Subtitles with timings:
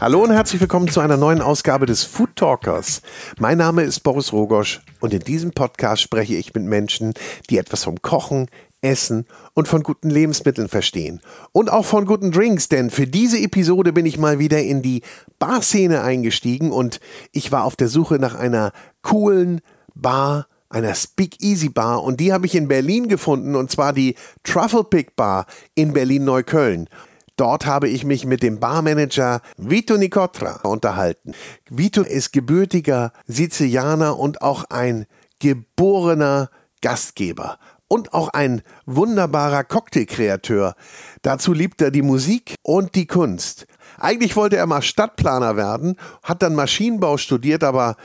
[0.00, 3.02] Hallo und herzlich willkommen zu einer neuen Ausgabe des Food Talkers.
[3.40, 7.14] Mein Name ist Boris Rogosch und in diesem Podcast spreche ich mit Menschen,
[7.50, 8.46] die etwas vom Kochen,
[8.80, 11.20] Essen und von guten Lebensmitteln verstehen.
[11.50, 15.02] Und auch von guten Drinks, denn für diese Episode bin ich mal wieder in die
[15.40, 17.00] Barszene eingestiegen und
[17.32, 18.70] ich war auf der Suche nach einer
[19.02, 19.60] coolen
[19.96, 24.14] Bar, einer Speakeasy Bar und die habe ich in Berlin gefunden und zwar die
[24.44, 26.88] Truffle Pick Bar in Berlin-Neukölln.
[27.36, 31.34] Dort habe ich mich mit dem Barmanager Vito Nicotra unterhalten.
[31.70, 35.06] Vito ist gebürtiger Sizilianer und auch ein
[35.38, 36.50] geborener
[36.82, 40.74] Gastgeber und auch ein wunderbarer Cocktailkreateur.
[41.22, 43.66] Dazu liebt er die Musik und die Kunst.
[43.98, 47.96] Eigentlich wollte er mal Stadtplaner werden, hat dann Maschinenbau studiert, aber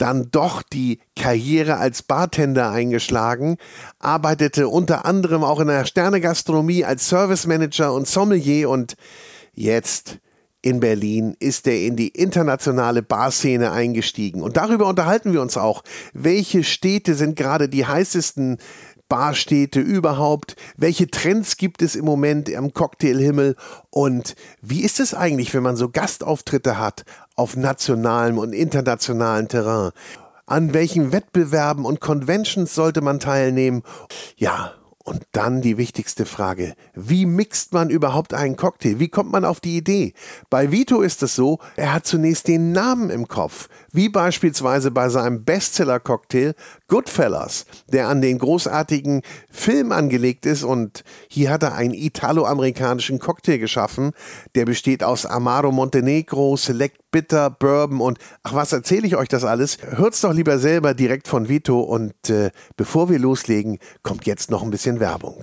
[0.00, 3.58] dann doch die Karriere als Bartender eingeschlagen,
[3.98, 8.96] arbeitete unter anderem auch in der Sternegastronomie als Service Manager und Sommelier und
[9.52, 10.18] jetzt
[10.62, 14.42] in Berlin ist er in die internationale Barszene eingestiegen.
[14.42, 15.82] Und darüber unterhalten wir uns auch.
[16.12, 18.58] Welche Städte sind gerade die heißesten
[19.08, 20.56] Barstädte überhaupt?
[20.76, 23.56] Welche Trends gibt es im Moment am Cocktailhimmel?
[23.90, 27.04] Und wie ist es eigentlich, wenn man so Gastauftritte hat
[27.40, 29.92] auf nationalem und internationalem Terrain?
[30.44, 33.82] An welchen Wettbewerben und Conventions sollte man teilnehmen?
[34.36, 34.74] Ja,
[35.04, 36.74] und dann die wichtigste Frage.
[36.94, 38.98] Wie mixt man überhaupt einen Cocktail?
[38.98, 40.12] Wie kommt man auf die Idee?
[40.50, 43.70] Bei Vito ist es so, er hat zunächst den Namen im Kopf.
[43.92, 46.54] Wie beispielsweise bei seinem Bestseller-Cocktail
[46.88, 50.62] Goodfellas, der an den großartigen Film angelegt ist.
[50.62, 54.12] Und hier hat er einen italo-amerikanischen Cocktail geschaffen.
[54.54, 59.44] Der besteht aus Amaro Montenegro, Select Bitter, Bourbon und ach, was erzähle ich euch das
[59.44, 59.78] alles?
[59.80, 64.62] Hört's doch lieber selber direkt von Vito und äh, bevor wir loslegen, kommt jetzt noch
[64.62, 65.42] ein bisschen Werbung.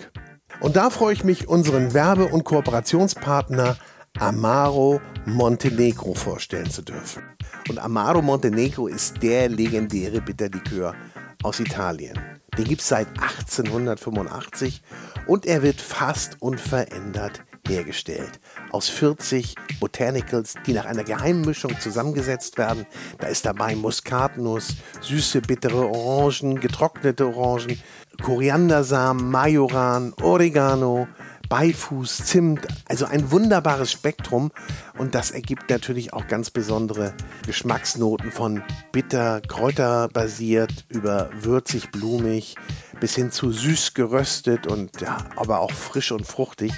[0.61, 3.77] Und da freue ich mich, unseren Werbe- und Kooperationspartner
[4.17, 7.23] Amaro Montenegro vorstellen zu dürfen.
[7.69, 10.95] Und Amaro Montenegro ist der legendäre Bitterlikör
[11.43, 12.17] aus Italien.
[12.57, 14.81] Den gibt es seit 1885
[15.27, 18.39] und er wird fast unverändert hergestellt.
[18.71, 22.85] Aus 40 Botanicals, die nach einer Geheimmischung zusammengesetzt werden.
[23.19, 27.79] Da ist dabei Muskatnuss, süße, bittere Orangen, getrocknete Orangen,
[28.23, 31.07] Koriandersamen, Majoran, Oregano,
[31.49, 34.51] Beifuß, Zimt, also ein wunderbares Spektrum
[34.97, 37.13] und das ergibt natürlich auch ganz besondere
[37.45, 42.55] Geschmacksnoten von bitter, kräuterbasiert über würzig, blumig
[42.99, 46.73] bis hin zu süß geröstet und ja, aber auch frisch und fruchtig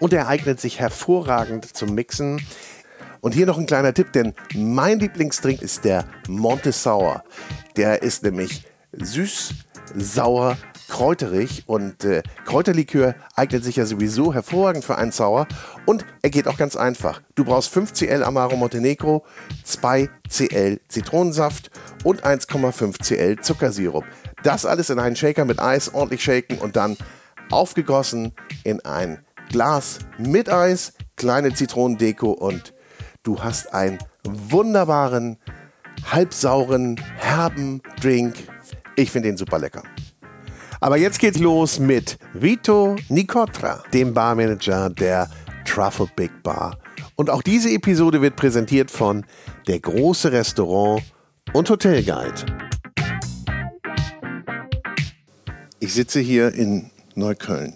[0.00, 2.40] und er eignet sich hervorragend zum Mixen.
[3.20, 7.24] Und hier noch ein kleiner Tipp, denn mein Lieblingsdrink ist der Monte Sour.
[7.76, 9.54] Der ist nämlich süß,
[9.96, 10.56] sauer,
[10.88, 15.46] kräuterig und äh, Kräuterlikör eignet sich ja sowieso hervorragend für einen Sauer
[15.84, 17.22] und er geht auch ganz einfach.
[17.34, 19.24] Du brauchst 5 Cl Amaro Montenegro,
[19.64, 21.70] 2 Cl Zitronensaft
[22.04, 24.04] und 1,5 Cl Zuckersirup.
[24.42, 26.96] Das alles in einen Shaker mit Eis ordentlich shaken und dann
[27.50, 28.32] aufgegossen
[28.64, 32.74] in ein Glas mit Eis, kleine Zitronendeko und
[33.22, 35.38] du hast einen wunderbaren,
[36.10, 38.34] halbsauren, herben Drink.
[38.96, 39.82] Ich finde den super lecker.
[40.80, 45.28] Aber jetzt geht's los mit Vito Nicotra, dem Barmanager der
[45.64, 46.78] Truffle Big Bar.
[47.14, 49.24] Und auch diese Episode wird präsentiert von
[49.66, 51.02] der große Restaurant
[51.52, 52.44] und Hotelguide.
[55.80, 57.74] Ich sitze hier in Neukölln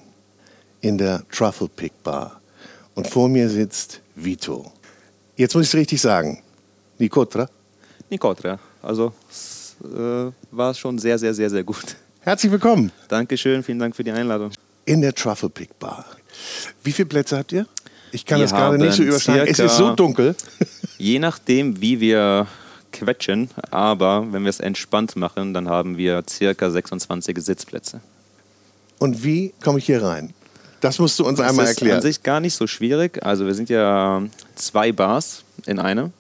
[0.81, 2.41] in der Truffle Pick Bar.
[2.95, 4.73] Und vor mir sitzt Vito.
[5.37, 6.43] Jetzt muss ich es richtig sagen.
[6.99, 7.49] Nicotra?
[8.11, 8.59] Nicotra.
[8.83, 11.97] Also es äh, war schon sehr, sehr, sehr, sehr gut.
[12.23, 12.93] Herzlich willkommen.
[13.09, 14.51] Dankeschön, vielen Dank für die Einladung.
[14.85, 16.05] In der Truffle Pick Bar.
[16.83, 17.67] Wie viele Plätze habt ihr?
[18.13, 19.47] Ich kann wir das gerade nicht so überschlagen.
[19.47, 20.35] Es ist so dunkel.
[20.99, 22.47] Je nachdem, wie wir
[22.93, 28.01] quetschen, aber wenn wir es entspannt machen, dann haben wir circa 26 Sitzplätze.
[28.99, 30.35] Und wie komme ich hier rein?
[30.83, 31.97] Das musst du uns das einmal erklären.
[31.97, 33.25] Das ist an sich gar nicht so schwierig.
[33.25, 34.23] Also wir sind ja
[34.57, 36.11] zwei Bars in einer.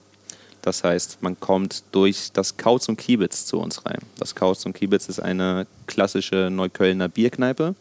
[0.62, 4.00] Das heißt, man kommt durch das Kauz und Kiebitz zu uns rein.
[4.18, 7.74] Das Kauz und Kiebitz ist eine klassische Neuköllner Bierkneipe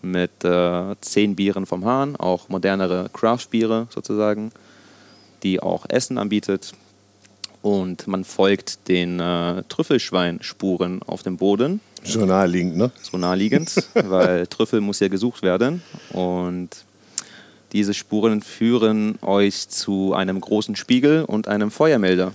[0.00, 4.52] mit äh, zehn Bieren vom Hahn, auch modernere Craft-Biere sozusagen,
[5.42, 6.72] die auch Essen anbietet.
[7.60, 12.90] Und man folgt den äh, Trüffelschweinspuren auf dem Boden so naheliegend, ne?
[13.00, 15.82] So naheliegend, weil Trüffel muss ja gesucht werden.
[16.12, 16.70] Und
[17.72, 22.32] diese Spuren führen euch zu einem großen Spiegel und einem Feuermelder.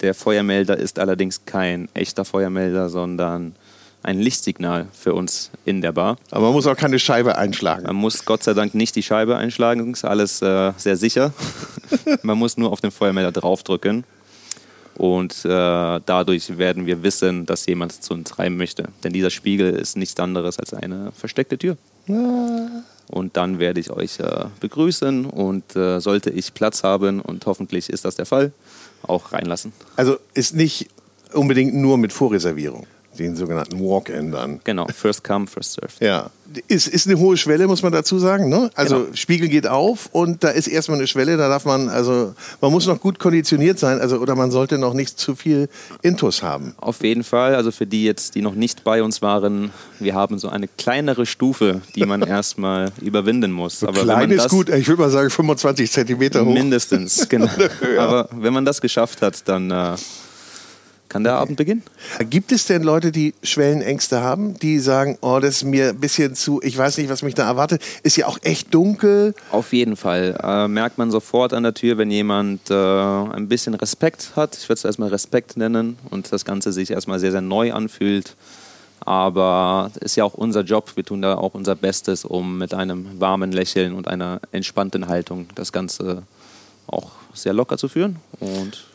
[0.00, 3.54] Der Feuermelder ist allerdings kein echter Feuermelder, sondern
[4.02, 6.16] ein Lichtsignal für uns in der Bar.
[6.30, 7.84] Aber man muss auch keine Scheibe einschlagen.
[7.86, 11.32] Man muss Gott sei Dank nicht die Scheibe einschlagen, ist alles äh, sehr sicher.
[12.22, 14.04] man muss nur auf den Feuermelder draufdrücken.
[14.94, 18.88] Und äh, dadurch werden wir wissen, dass jemand zu uns rein möchte.
[19.04, 21.76] Denn dieser Spiegel ist nichts anderes als eine versteckte Tür.
[22.06, 22.82] Ja.
[23.12, 27.90] Und dann werde ich euch äh, begrüßen und äh, sollte ich Platz haben, und hoffentlich
[27.90, 28.52] ist das der Fall,
[29.02, 29.72] auch reinlassen.
[29.96, 30.88] Also ist nicht
[31.34, 32.86] unbedingt nur mit Vorreservierung
[33.18, 34.60] den sogenannten Walk-In dann.
[34.64, 35.92] Genau, First Come, First Serve.
[36.00, 36.30] Ja,
[36.68, 38.48] ist, ist eine hohe Schwelle, muss man dazu sagen.
[38.48, 38.70] Ne?
[38.74, 39.14] Also genau.
[39.14, 42.86] Spiegel geht auf und da ist erstmal eine Schwelle, da darf man, also man muss
[42.86, 45.68] noch gut konditioniert sein, also oder man sollte noch nicht zu viel
[46.02, 46.74] Intus haben.
[46.78, 50.38] Auf jeden Fall, also für die jetzt, die noch nicht bei uns waren, wir haben
[50.38, 53.80] so eine kleinere Stufe, die man erstmal überwinden muss.
[53.80, 56.52] So Aber klein ist gut, ich würde mal sagen 25 Zentimeter hoch.
[56.52, 57.48] Mindestens, genau.
[57.98, 59.94] Aber wenn man das geschafft hat, dann äh,
[61.12, 61.82] kann der Abend beginnen?
[62.30, 66.34] Gibt es denn Leute, die Schwellenängste haben, die sagen, oh, das ist mir ein bisschen
[66.34, 67.82] zu, ich weiß nicht, was mich da erwartet.
[68.02, 69.34] Ist ja auch echt dunkel.
[69.50, 70.38] Auf jeden Fall.
[70.42, 74.56] Äh, merkt man sofort an der Tür, wenn jemand äh, ein bisschen Respekt hat.
[74.56, 78.34] Ich würde es erstmal Respekt nennen und das Ganze sich erstmal sehr, sehr neu anfühlt.
[79.00, 80.92] Aber es ist ja auch unser Job.
[80.94, 85.48] Wir tun da auch unser Bestes, um mit einem warmen Lächeln und einer entspannten Haltung
[85.56, 86.22] das Ganze
[86.86, 88.16] auch sehr locker zu führen.
[88.40, 88.91] Und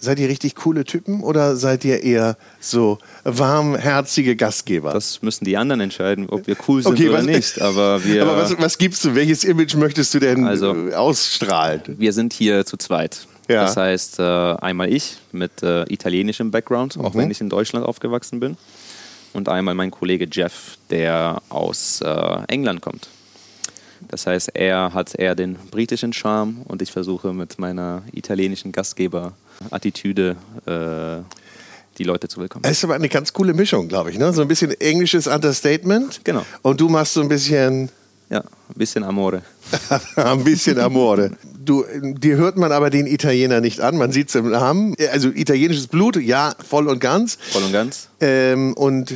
[0.00, 4.92] seid ihr richtig coole Typen oder seid ihr eher so warmherzige Gastgeber?
[4.92, 7.60] Das müssen die anderen entscheiden, ob wir cool sind okay, oder was, nicht.
[7.60, 9.14] Aber, wir, aber was, was, gibst du?
[9.14, 11.82] Welches Image möchtest du denn also, ausstrahlen?
[11.98, 13.26] Wir sind hier zu zweit.
[13.48, 13.64] Ja.
[13.64, 17.18] Das heißt, äh, einmal ich mit äh, italienischem Background, auch mhm.
[17.18, 18.56] wenn ich in Deutschland aufgewachsen bin.
[19.32, 23.08] Und einmal mein Kollege Jeff, der aus äh, England kommt.
[24.08, 30.36] Das heißt, er hat eher den britischen Charme und ich versuche mit meiner italienischen Gastgeberattitüde
[30.66, 31.22] äh,
[31.98, 32.64] die Leute zu willkommen.
[32.64, 34.18] Es ist aber eine ganz coole Mischung, glaube ich.
[34.18, 34.32] Ne?
[34.32, 36.20] So ein bisschen englisches Understatement.
[36.24, 36.44] Genau.
[36.62, 37.90] Und du machst so ein bisschen.
[38.30, 39.42] Ja, ein bisschen Amore.
[40.16, 41.32] ein bisschen Amore.
[41.62, 43.96] Du, dir hört man aber den Italiener nicht an.
[43.96, 44.94] Man sieht es im Namen.
[45.12, 47.38] Also italienisches Blut, ja, voll und ganz.
[47.50, 48.08] Voll und ganz.
[48.20, 49.12] Ähm, und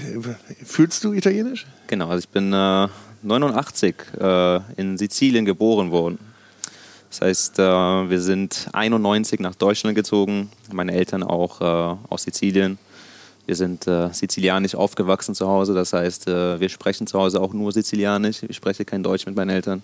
[0.64, 1.64] fühlst du Italienisch?
[1.86, 2.88] Genau, also ich bin äh,
[3.25, 6.19] 89 äh, in Sizilien geboren worden.
[7.11, 12.79] Das heißt, äh, wir sind 91 nach Deutschland gezogen, meine Eltern auch äh, aus Sizilien.
[13.47, 17.53] Wir sind äh, sizilianisch aufgewachsen zu Hause, das heißt, äh, wir sprechen zu Hause auch
[17.53, 18.43] nur Sizilianisch.
[18.49, 19.82] Ich spreche kein Deutsch mit meinen Eltern.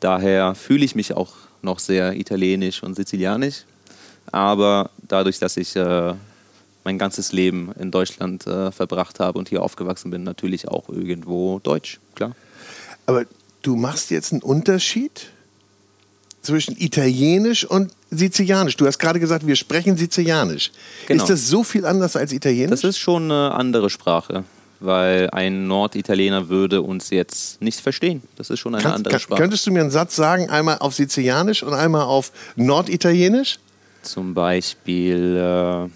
[0.00, 1.32] Daher fühle ich mich auch
[1.62, 3.64] noch sehr italienisch und sizilianisch.
[4.30, 6.14] Aber dadurch, dass ich äh,
[6.84, 12.00] mein ganzes Leben in Deutschland verbracht habe und hier aufgewachsen bin, natürlich auch irgendwo Deutsch,
[12.16, 12.34] klar.
[13.06, 13.24] Aber
[13.62, 15.28] du machst jetzt einen Unterschied
[16.42, 18.76] zwischen Italienisch und Sizilianisch.
[18.76, 20.72] Du hast gerade gesagt, wir sprechen Sizilianisch.
[21.06, 21.22] Genau.
[21.22, 22.82] Ist das so viel anders als Italienisch?
[22.82, 24.44] Das ist schon eine andere Sprache,
[24.80, 28.22] weil ein Norditaliener würde uns jetzt nicht verstehen.
[28.36, 29.40] Das ist schon eine Kann, andere Sprache.
[29.40, 33.58] Könntest du mir einen Satz sagen, einmal auf Sizilianisch und einmal auf Norditalienisch?
[34.02, 35.88] Zum Beispiel äh,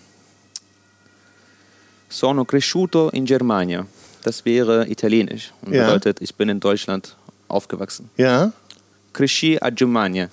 [2.08, 3.84] Sono cresciuto in Germania.
[4.26, 5.84] Das wäre italienisch und ja.
[5.86, 7.14] bedeutet, ich bin in Deutschland
[7.46, 8.10] aufgewachsen.
[8.16, 8.50] Ja.
[9.12, 10.30] Cresci a Germania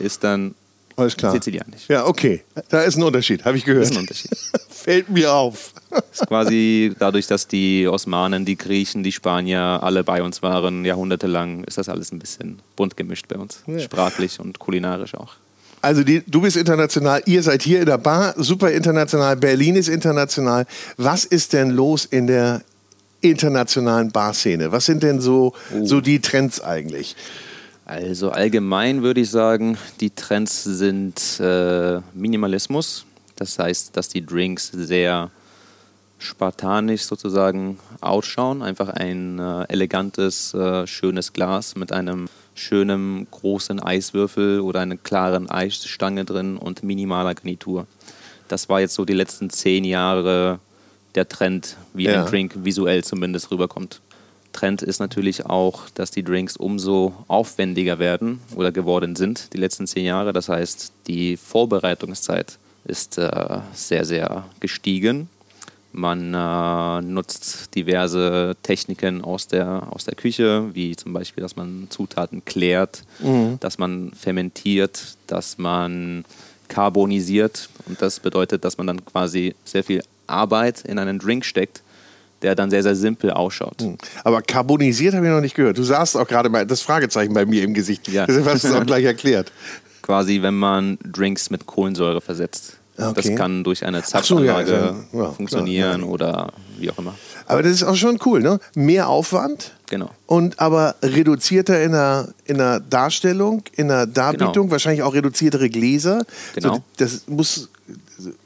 [0.00, 0.56] ist dann
[0.96, 1.30] Alles klar.
[1.30, 1.86] Sizilianisch.
[1.86, 2.42] Ja, okay.
[2.68, 3.84] Da ist ein Unterschied, habe ich gehört.
[3.84, 4.32] Ist ein Unterschied.
[4.68, 5.72] Fällt mir auf.
[6.12, 11.62] ist quasi dadurch, dass die Osmanen, die Griechen, die Spanier alle bei uns waren, jahrhundertelang,
[11.62, 13.62] ist das alles ein bisschen bunt gemischt bei uns.
[13.68, 13.78] Ja.
[13.78, 15.34] Sprachlich und kulinarisch auch.
[15.80, 19.88] Also die, du bist international, ihr seid hier in der Bar, super international, Berlin ist
[19.88, 20.66] international.
[20.96, 22.62] Was ist denn los in der
[23.22, 24.72] internationalen Barszene?
[24.72, 25.84] Was sind denn so, oh.
[25.84, 27.16] so die Trends eigentlich?
[27.84, 33.06] Also allgemein würde ich sagen, die Trends sind äh, Minimalismus.
[33.36, 35.30] Das heißt, dass die Drinks sehr
[36.18, 38.62] spartanisch sozusagen ausschauen.
[38.62, 45.50] Einfach ein äh, elegantes, äh, schönes Glas mit einem schönen großen Eiswürfel oder einer klaren
[45.50, 47.86] Eisstange drin und minimaler Garnitur.
[48.48, 50.60] Das war jetzt so die letzten zehn Jahre
[51.14, 52.24] der Trend, wie ja.
[52.24, 54.00] ein Drink visuell zumindest rüberkommt.
[54.52, 59.86] Trend ist natürlich auch, dass die Drinks umso aufwendiger werden oder geworden sind die letzten
[59.86, 60.32] zehn Jahre.
[60.32, 65.28] Das heißt, die Vorbereitungszeit ist äh, sehr, sehr gestiegen.
[65.94, 71.86] Man äh, nutzt diverse Techniken aus der, aus der Küche, wie zum Beispiel, dass man
[71.90, 73.58] Zutaten klärt, mhm.
[73.60, 76.24] dass man fermentiert, dass man
[76.68, 77.68] carbonisiert.
[77.86, 80.02] Und das bedeutet, dass man dann quasi sehr viel
[80.32, 81.82] Arbeit in einen Drink steckt,
[82.42, 83.80] der dann sehr, sehr simpel ausschaut.
[83.80, 83.96] Hm.
[84.24, 85.78] Aber carbonisiert habe ich noch nicht gehört.
[85.78, 88.08] Du sahst auch gerade mal das Fragezeichen bei mir im Gesicht.
[88.08, 88.26] Ja.
[88.26, 89.52] Deshalb hast du auch gleich erklärt.
[90.02, 92.78] Quasi, wenn man Drinks mit Kohlensäure versetzt.
[92.98, 93.12] Okay.
[93.14, 96.06] Das kann durch eine Ach so, ja, Zapfanlage ja, klar, funktionieren ja.
[96.06, 97.14] oder wie auch immer.
[97.46, 98.60] Aber das ist auch schon cool, ne?
[98.74, 100.10] Mehr Aufwand Genau.
[100.26, 104.70] und aber reduzierter in der, in der Darstellung, in der Darbietung, Genau.
[104.70, 106.24] wahrscheinlich auch reduziertere Gläser.
[106.54, 106.74] Genau.
[106.74, 107.70] So, das muss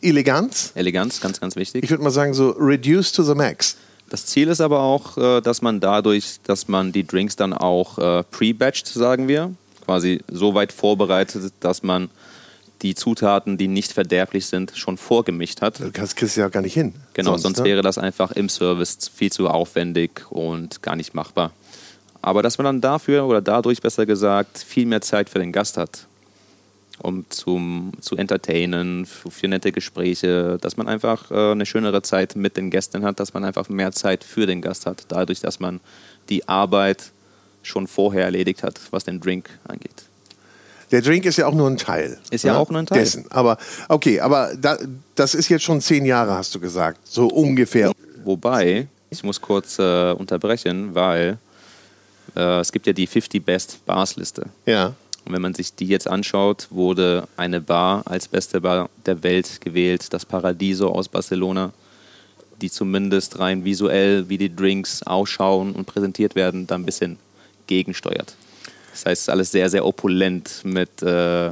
[0.00, 0.72] Eleganz.
[0.74, 1.84] Eleganz, ganz, ganz wichtig.
[1.84, 3.76] Ich würde mal sagen, so reduced to the max.
[4.08, 7.98] Das Ziel ist aber auch, äh, dass man dadurch, dass man die Drinks dann auch
[7.98, 9.52] äh, pre-batcht, sagen wir,
[9.84, 12.08] quasi so weit vorbereitet, dass man
[12.82, 15.80] die Zutaten, die nicht verderblich sind, schon vorgemischt hat.
[15.80, 16.94] Du kannst, kriegst du ja gar nicht hin.
[17.14, 17.64] Genau, sonst, ne?
[17.64, 21.52] wäre das einfach im Service viel zu aufwendig und gar nicht machbar.
[22.22, 25.76] Aber dass man dann dafür oder dadurch besser gesagt viel mehr Zeit für den Gast
[25.76, 26.06] hat,
[27.02, 32.36] um zum, zu entertainen, für, für nette Gespräche, dass man einfach äh, eine schönere Zeit
[32.36, 35.60] mit den Gästen hat, dass man einfach mehr Zeit für den Gast hat, dadurch, dass
[35.60, 35.80] man
[36.28, 37.10] die Arbeit
[37.62, 40.04] schon vorher erledigt hat, was den Drink angeht.
[40.92, 42.18] Der Drink ist ja auch nur ein Teil.
[42.30, 42.58] Ist ja ne?
[42.58, 43.00] auch nur ein Teil.
[43.00, 43.24] Dessen.
[43.30, 44.78] Aber okay, aber da,
[45.16, 47.00] das ist jetzt schon zehn Jahre, hast du gesagt.
[47.04, 47.92] So ungefähr.
[48.24, 51.38] Wobei, ich muss kurz äh, unterbrechen, weil
[52.36, 54.46] äh, es gibt ja die 50 Best Bars Liste.
[54.64, 54.94] Ja.
[55.26, 59.60] Und wenn man sich die jetzt anschaut, wurde eine Bar als beste Bar der Welt
[59.60, 61.72] gewählt, das Paradiso aus Barcelona,
[62.60, 67.18] die zumindest rein visuell, wie die Drinks ausschauen und präsentiert werden, da ein bisschen
[67.66, 68.36] gegensteuert.
[68.92, 71.50] Das heißt, es ist alles sehr, sehr opulent mit äh,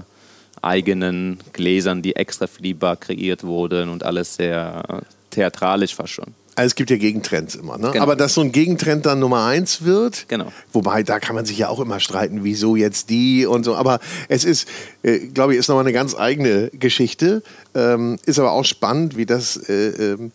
[0.62, 6.32] eigenen Gläsern, die extra für die Bar kreiert wurden und alles sehr theatralisch fast schon.
[6.56, 7.90] Also es gibt ja Gegentrends immer, ne?
[7.92, 8.02] Genau.
[8.02, 10.52] Aber dass so ein Gegentrend dann Nummer eins wird, Genau.
[10.72, 13.74] wobei da kann man sich ja auch immer streiten, wieso jetzt die und so.
[13.74, 14.68] Aber es ist,
[15.02, 17.42] äh, glaube ich, ist nochmal eine ganz eigene Geschichte.
[17.74, 20.32] Ähm, ist aber auch spannend, wie das äh, ähm,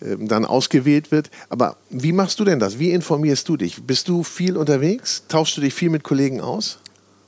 [0.00, 1.30] dann ausgewählt wird.
[1.48, 2.78] Aber wie machst du denn das?
[2.78, 3.82] Wie informierst du dich?
[3.82, 5.24] Bist du viel unterwegs?
[5.28, 6.78] Tauschst du dich viel mit Kollegen aus?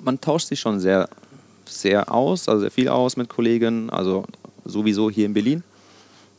[0.03, 1.09] man tauscht sich schon sehr,
[1.69, 4.25] sehr aus, also sehr viel aus mit Kollegen, also
[4.65, 5.63] sowieso hier in Berlin,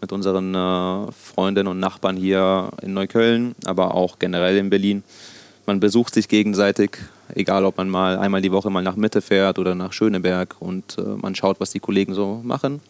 [0.01, 5.03] mit unseren äh, Freundinnen und Nachbarn hier in Neukölln, aber auch generell in Berlin.
[5.67, 6.97] Man besucht sich gegenseitig,
[7.35, 10.97] egal ob man mal einmal die Woche mal nach Mitte fährt oder nach Schöneberg und
[10.97, 12.81] äh, man schaut, was die Kollegen so machen.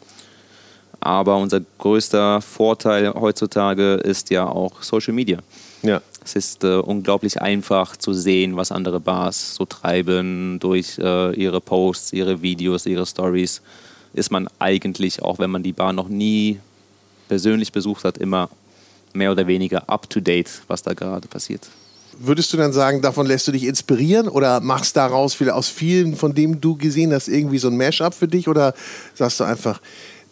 [1.02, 5.40] Aber unser größter Vorteil heutzutage ist ja auch Social Media.
[5.82, 6.02] Ja.
[6.24, 11.60] Es ist äh, unglaublich einfach zu sehen, was andere Bars so treiben durch äh, ihre
[11.60, 13.62] Posts, ihre Videos, ihre Stories.
[14.14, 16.60] Ist man eigentlich, auch wenn man die Bar noch nie
[17.32, 18.50] persönlich besucht hat, immer
[19.14, 21.66] mehr oder weniger up to date, was da gerade passiert.
[22.20, 26.18] Würdest du dann sagen, davon lässt du dich inspirieren oder machst daraus wieder aus vielen,
[26.18, 28.74] von dem du gesehen hast, irgendwie so ein Mashup für dich oder
[29.14, 29.80] sagst du einfach,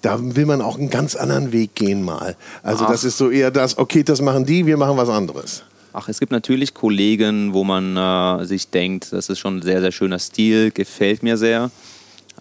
[0.02, 2.36] da will man auch einen ganz anderen Weg gehen mal.
[2.64, 2.92] Also Ach.
[2.92, 5.64] das ist so eher das, okay, das machen die, wir machen was anderes.
[5.94, 9.80] Ach, es gibt natürlich Kollegen, wo man äh, sich denkt, das ist schon ein sehr,
[9.80, 11.72] sehr schöner Stil, gefällt mir sehr.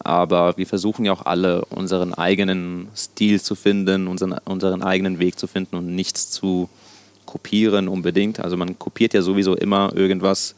[0.00, 5.38] Aber wir versuchen ja auch alle, unseren eigenen Stil zu finden, unseren, unseren eigenen Weg
[5.38, 6.69] zu finden und nichts zu
[7.26, 8.40] kopieren unbedingt.
[8.40, 10.55] Also man kopiert ja sowieso immer irgendwas.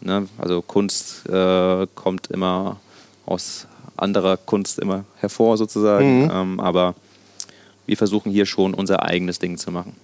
[0.00, 0.26] Ne?
[0.38, 2.80] Also Kunst äh, kommt immer
[3.26, 6.30] aus anderer Kunst immer hervor sozusagen.
[6.32, 6.94] Ähm, aber
[7.86, 9.94] wir versuchen hier schon unser eigenes Ding zu machen.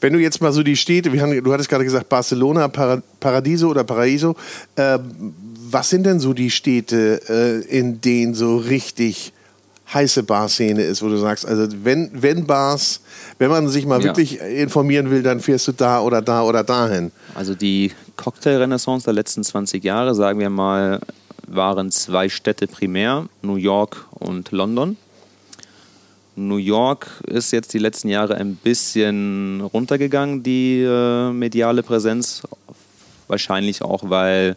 [0.00, 3.02] Wenn du jetzt mal so die Städte, wir haben, du hattest gerade gesagt Barcelona, Para,
[3.20, 4.34] Paradiso oder Paraiso,
[4.76, 4.98] äh,
[5.74, 9.32] was sind denn so die Städte, äh, in denen so richtig
[9.92, 13.00] heiße Barszene ist, wo du sagst, also wenn, wenn Bars,
[13.38, 14.06] wenn man sich mal Ja.
[14.06, 17.12] wirklich informieren will, dann fährst du da oder da oder dahin.
[17.34, 21.00] Also die Cocktail-Renaissance der letzten 20 Jahre, sagen wir mal,
[21.46, 24.96] waren zwei Städte primär, New York und London.
[26.36, 32.42] New York ist jetzt die letzten Jahre ein bisschen runtergegangen, die äh, mediale Präsenz.
[33.28, 34.56] Wahrscheinlich auch, weil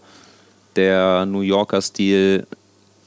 [0.78, 2.48] der New Yorker Stil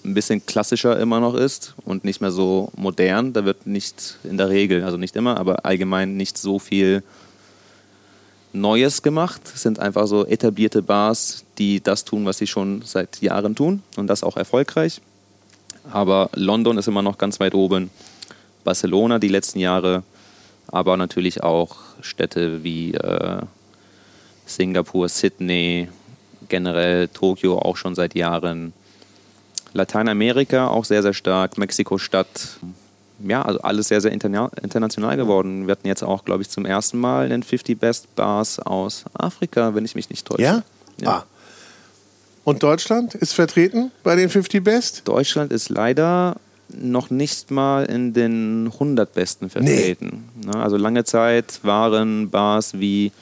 [0.05, 3.33] ein bisschen klassischer immer noch ist und nicht mehr so modern.
[3.33, 7.03] Da wird nicht in der Regel, also nicht immer, aber allgemein nicht so viel
[8.53, 9.41] Neues gemacht.
[9.55, 13.83] Es sind einfach so etablierte Bars, die das tun, was sie schon seit Jahren tun
[13.97, 15.00] und das auch erfolgreich.
[15.93, 17.91] Aber London ist immer noch ganz weit oben.
[18.65, 20.03] Barcelona die letzten Jahre,
[20.69, 23.41] aber natürlich auch Städte wie äh,
[24.47, 25.89] Singapur, Sydney,
[26.50, 28.73] generell Tokio auch schon seit Jahren.
[29.73, 31.57] Lateinamerika auch sehr, sehr stark.
[31.57, 32.59] Mexiko-Stadt.
[33.26, 35.66] Ja, also alles sehr, sehr interna international geworden.
[35.66, 39.75] Wir hatten jetzt auch, glaube ich, zum ersten Mal den 50 Best Bars aus Afrika,
[39.75, 40.42] wenn ich mich nicht täusche.
[40.42, 40.62] Ja?
[41.00, 41.11] Ja.
[41.11, 41.25] Ah.
[42.45, 45.02] Und Deutschland ist vertreten bei den 50 Best?
[45.07, 46.37] Deutschland ist leider
[46.69, 50.28] noch nicht mal in den 100 Besten vertreten.
[50.45, 53.12] Ne, Also lange Zeit waren Bars wie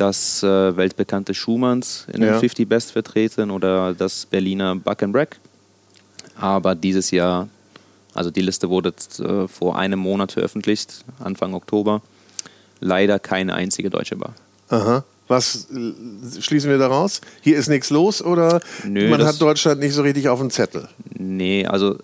[0.00, 2.32] das äh, weltbekannte Schumanns in Ja.
[2.32, 5.38] den 50 Best vertreten oder das Berliner Buck and Break.
[6.36, 7.48] Aber dieses Jahr
[8.12, 12.02] Also die Liste wurde äh, vor einem Monat veröffentlicht, Anfang Oktober.
[12.80, 14.34] Leider keine einzige deutsche Bar.
[14.68, 15.04] Aha.
[15.28, 17.20] Was äh, schließen wir daraus?
[17.40, 20.88] Hier ist nichts los oder Nö, man hat Deutschland nicht so richtig auf dem Zettel?
[21.16, 21.98] Nee, also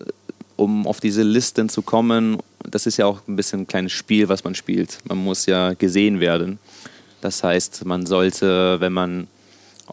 [0.55, 4.29] um auf diese Listen zu kommen, das ist ja auch ein bisschen ein kleines Spiel,
[4.29, 4.99] was man spielt.
[5.09, 6.57] Man muss ja gesehen werden.
[7.21, 9.27] Das heißt, man sollte, wenn man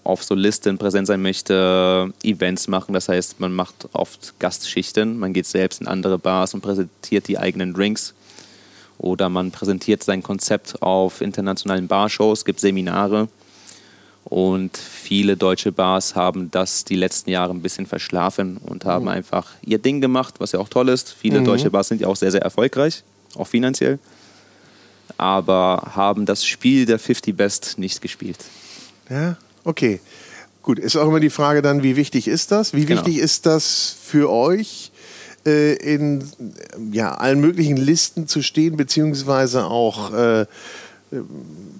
[0.02, 2.92] auf so Listen präsent sein möchte, Events machen.
[2.92, 5.18] Das heißt, man macht oft Gastschichten.
[5.18, 8.14] Man geht selbst in andere Bars und präsentiert die eigenen Drinks.
[8.98, 13.28] Oder man präsentiert sein Konzept auf internationalen Barshows, gibt Seminare.
[14.24, 19.50] Und viele deutsche Bars haben das die letzten Jahre ein bisschen verschlafen und haben einfach
[19.62, 21.12] ihr Ding gemacht, was ja auch toll ist.
[21.12, 23.04] Viele deutsche Bars sind ja auch sehr, sehr erfolgreich,
[23.36, 23.98] auch finanziell.
[25.16, 28.38] Aber haben das Spiel der 50 Best nicht gespielt.
[29.08, 30.00] Ja, okay.
[30.62, 32.72] Gut, ist auch immer die Frage dann, wie wichtig ist das?
[32.72, 33.04] Wie Genau.
[33.04, 34.90] wichtig ist das für euch,
[35.44, 36.24] äh, in
[36.90, 40.46] ja, allen möglichen Listen zu stehen, beziehungsweise auch äh,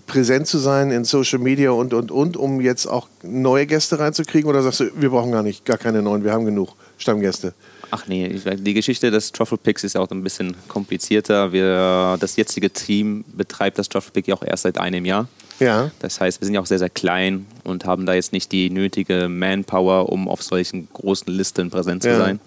[0.06, 4.48] präsent zu sein in Social Media und, und, und, um jetzt auch neue Gäste reinzukriegen?
[4.48, 7.54] Oder sagst du, wir brauchen gar nicht, gar keine neuen, wir haben genug Stammgäste?
[7.90, 11.52] Ach nee, die Geschichte des Truffle Picks ist ja auch ein bisschen komplizierter.
[11.52, 15.28] Wir, das jetzige Team betreibt das Truffle Pick ja auch erst seit einem Jahr.
[15.60, 18.50] Ja, Das heißt, wir sind ja auch sehr, sehr klein und haben da jetzt nicht
[18.50, 22.18] die nötige Manpower, um auf solchen großen Listen präsent zu Ja.
[22.18, 22.40] sein.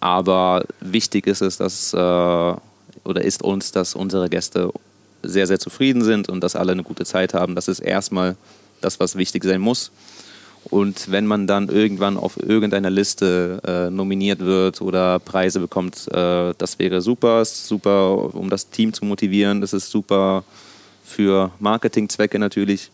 [0.00, 4.70] Aber wichtig ist es, dass, äh, oder ist uns, dass unsere Gäste
[5.22, 7.54] sehr, sehr zufrieden sind und dass alle eine gute Zeit haben.
[7.54, 8.36] Das ist erstmal
[8.80, 9.92] das, was wichtig sein muss.
[10.64, 16.54] Und wenn man dann irgendwann auf irgendeiner Liste äh, nominiert wird oder Preise bekommt, äh,
[16.56, 17.44] das wäre super.
[17.44, 19.60] Super, um das Team zu motivieren.
[19.60, 20.44] Das ist super
[21.04, 22.90] für Marketingzwecke natürlich.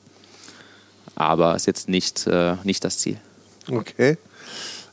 [1.15, 3.19] Aber ist jetzt nicht, äh, nicht das Ziel.
[3.71, 4.17] okay.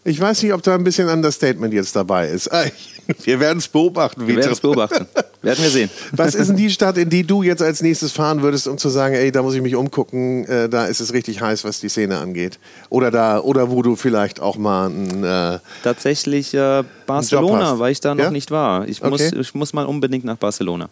[0.08, 2.52] Ich weiß nicht, ob da ein bisschen Understatement jetzt dabei ist.
[2.54, 2.66] Ah,
[3.24, 4.28] Wir werden es beobachten.
[4.28, 5.06] Wir werden es beobachten.
[5.44, 5.90] werden wir sehen.
[6.12, 8.90] Was ist denn die Stadt, in die du jetzt als nächstes fahren würdest, um zu
[8.90, 11.90] sagen, ey, da muss ich mich umgucken, äh, da ist es richtig heiß, was die
[11.90, 12.58] Szene angeht?
[12.90, 18.00] Oder da, oder wo du vielleicht auch mal ein, äh, Tatsächlich äh, Barcelona, weil ich
[18.00, 18.32] da noch Ja?
[18.32, 18.88] nicht war.
[18.88, 19.10] Ich, Okay.
[19.12, 20.90] muss, ich muss mal unbedingt nach Barcelona.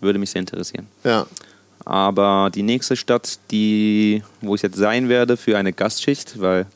[0.00, 0.86] Würde mich sehr interessieren.
[1.02, 1.26] ja,
[1.84, 6.66] Aber die nächste Stadt, die, wo ich jetzt sein werde für eine Gastschicht, weil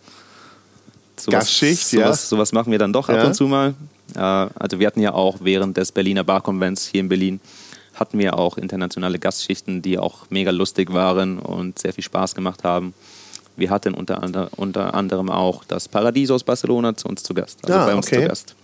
[1.17, 2.07] sowas, Gastschicht, ja.
[2.07, 3.27] sowas, sowas machen wir dann doch ab Ja.
[3.27, 3.75] und zu mal.
[4.15, 7.41] Äh, also wir hatten ja auch während des Berliner Barkonvents hier in Berlin,
[7.95, 12.65] hatten wir auch internationale Gastschichten, die auch mega lustig waren und sehr viel Spaß gemacht
[12.65, 12.95] haben.
[13.57, 17.59] Wir hatten unter, ander, unter anderem auch das Paradies aus Barcelona zu uns zu Gast,
[17.65, 18.23] also Ah, bei uns okay.
[18.23, 18.55] zu Gast.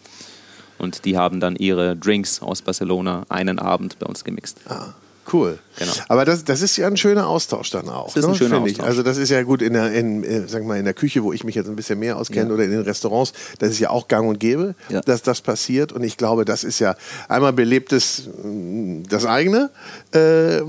[0.78, 4.58] Und die haben dann ihre Drinks aus Barcelona einen Abend bei uns gemixt.
[4.68, 4.94] ah,
[5.32, 5.58] cool.
[5.78, 5.92] Genau.
[6.08, 8.06] Aber das, das ist ja ein schöner Austausch dann auch.
[8.06, 8.76] Das ist ein ne, schöner finde ich.
[8.76, 8.88] Austausch.
[8.88, 11.32] Also das ist ja gut in der, in, äh, sag mal, in der Küche, wo
[11.32, 12.54] ich mich jetzt ein bisschen mehr auskenne Ja.
[12.54, 15.00] oder in den Restaurants, das ist ja auch gang und gäbe, Ja.
[15.00, 15.92] dass das passiert.
[15.92, 16.94] Und ich glaube, das ist ja
[17.28, 19.70] einmal belebtes mm, das eigene
[20.12, 20.60] äh,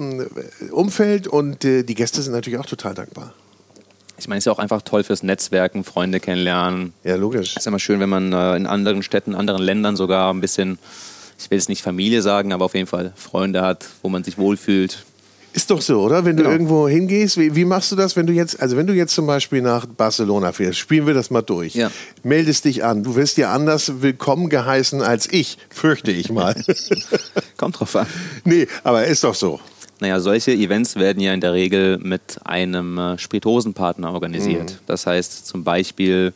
[0.71, 3.33] Umfeld und äh, die Gäste sind natürlich auch total dankbar.
[4.17, 6.91] Ich meine, es ist ja auch einfach toll fürs Netzwerken, Freunde kennenlernen.
[7.05, 7.51] Ja, logisch.
[7.51, 10.77] Es ist immer schön, wenn man äh, in anderen Städten, anderen Ländern sogar ein bisschen,
[11.39, 14.37] ich will jetzt nicht Familie sagen, aber auf jeden Fall Freunde hat, wo man sich
[14.37, 15.05] wohlfühlt.
[15.51, 16.25] Ist doch so, oder?
[16.25, 16.53] Wenn du Genau.
[16.53, 19.25] irgendwo hingehst, wie, wie machst du das, wenn du jetzt, also wenn du jetzt zum
[19.25, 21.73] Beispiel nach Barcelona fährst, spielen wir das mal durch.
[21.73, 21.89] Ja.
[22.21, 23.01] Meldest dich an.
[23.03, 26.55] Du wirst dir anders willkommen geheißen als ich, fürchte ich mal.
[27.57, 28.05] Kommt drauf an.
[28.43, 29.59] nee, aber ist doch so.
[30.01, 34.71] Naja, solche Events werden ja in der Regel mit einem äh, Spiritosenpartner organisiert.
[34.71, 34.77] Mhm.
[34.85, 36.31] Das heißt zum Beispiel,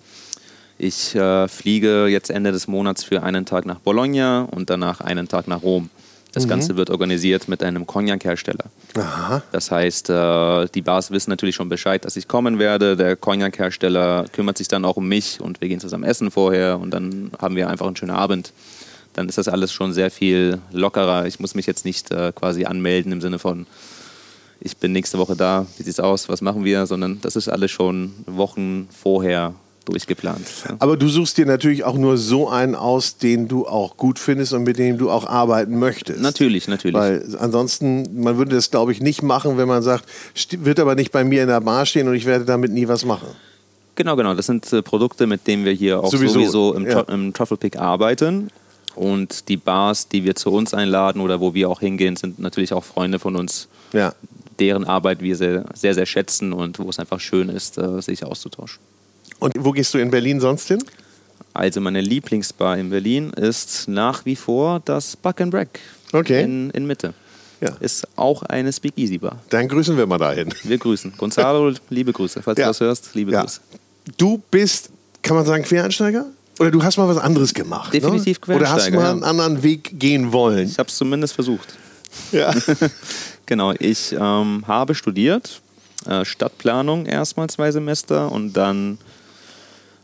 [0.83, 5.27] ich äh, fliege jetzt Ende des Monats für einen Tag nach Bologna und danach einen
[5.27, 5.83] Tag nach Rom.
[5.83, 5.89] Mhm.
[6.33, 8.65] Das Ganze wird organisiert mit einem Cognac-Hersteller.
[8.97, 9.43] Aha.
[9.51, 12.97] Das heißt, äh, die Bars wissen natürlich schon Bescheid, dass ich kommen werde.
[12.97, 16.91] Der Cognac-Hersteller kümmert sich dann auch um mich und wir gehen zusammen essen vorher und
[16.91, 18.51] dann haben wir einfach einen schönen Abend.
[19.13, 21.27] Dann ist das alles schon sehr viel lockerer.
[21.27, 23.67] Ich muss mich jetzt nicht äh, quasi anmelden im Sinne von,
[24.59, 27.69] ich bin nächste Woche da, wie sieht's aus, was machen wir, sondern das ist alles
[27.69, 29.53] schon Wochen vorher
[29.85, 30.45] durchgeplant.
[30.67, 30.75] Ja.
[30.79, 34.53] Aber du suchst dir natürlich auch nur so einen aus, den du auch gut findest
[34.53, 36.21] und mit dem du auch arbeiten möchtest.
[36.21, 36.95] Natürlich, natürlich.
[36.95, 40.05] Weil ansonsten, man würde das, glaube ich, nicht machen, wenn man sagt,
[40.51, 43.05] wird aber nicht bei mir in der Bar stehen und ich werde damit nie was
[43.05, 43.27] machen.
[43.95, 44.33] Genau, genau.
[44.33, 47.01] Das sind äh, Produkte, mit denen wir hier auch Sowieso, sowieso, im, ja.
[47.01, 48.49] Im Truffle Pick arbeiten.
[48.95, 52.73] Und die Bars, die wir zu uns einladen oder wo wir auch hingehen, sind natürlich
[52.73, 54.13] auch Freunde von uns, Ja.
[54.59, 58.23] deren Arbeit wir sehr, sehr, sehr schätzen und wo es einfach schön ist, äh, sich
[58.23, 58.79] auszutauschen.
[59.43, 60.79] Und wo gehst du in Berlin sonst hin?
[61.53, 65.79] Also meine Lieblingsbar in Berlin ist nach wie vor das Buck and Break
[66.13, 66.43] Okay.
[66.43, 67.13] in, in Mitte.
[67.59, 67.69] Ja.
[67.79, 69.39] Ist auch eine Speakeasy-Bar.
[69.49, 70.49] Dann grüßen wir mal dahin.
[70.63, 71.13] Wir grüßen.
[71.17, 72.41] Gonzalo, liebe Grüße.
[72.41, 72.65] Falls Ja.
[72.65, 73.41] du das hörst, liebe Ja.
[73.41, 73.59] Grüße.
[74.17, 74.89] Du bist,
[75.21, 76.25] kann man sagen, Quereinsteiger?
[76.59, 77.93] Oder du hast mal was anderes gemacht.
[77.93, 78.55] Definitiv ne?
[78.55, 80.67] Oder hast Quereinsteiger, mal einen anderen Weg gehen wollen.
[80.67, 81.67] Ich habe es zumindest versucht.
[82.31, 82.53] Ja.
[83.45, 85.61] Genau, ich ähm, habe studiert,
[86.07, 88.97] äh, Stadtplanung erstmal zwei Semester und dann,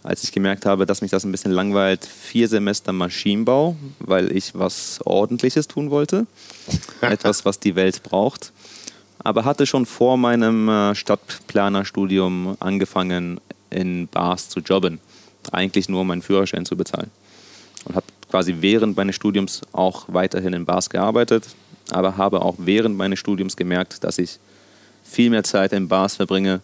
[0.10, 4.56] als ich gemerkt habe, dass mich das ein bisschen langweilt, vier Semester Maschinenbau, weil ich
[4.56, 6.26] was Ordentliches tun wollte.
[7.02, 8.52] Etwas, was die Welt braucht.
[9.20, 15.00] Aber hatte schon vor meinem äh, Stadtplanerstudium angefangen, in Bars zu jobben.
[15.52, 17.12] Eigentlich nur, um meinen Führerschein zu bezahlen.
[17.86, 21.46] Und habe quasi während meines Studiums auch weiterhin in Bars gearbeitet,
[21.92, 24.40] aber habe auch während meines Studiums gemerkt, dass ich
[25.04, 26.62] viel mehr Zeit in Bars verbringe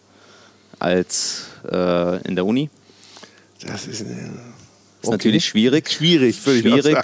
[0.80, 2.72] als äh, in der Uni.
[3.66, 4.06] Das ist, äh,
[5.02, 5.90] Ist natürlich schwierig.
[5.90, 6.98] Schwierig, Schwierig.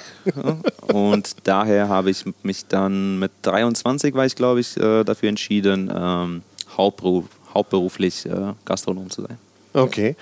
[0.87, 5.91] Und daher habe ich mich dann mit 23, war ich glaube ich, äh, dafür entschieden,
[5.93, 6.41] ähm,
[6.77, 9.37] Hauptberuf, hauptberuflich äh, Gastronom zu sein.
[9.73, 10.15] Okay.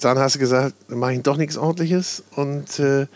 [0.00, 3.06] Dann hast du gesagt, mache ich doch nichts Ordentliches und äh,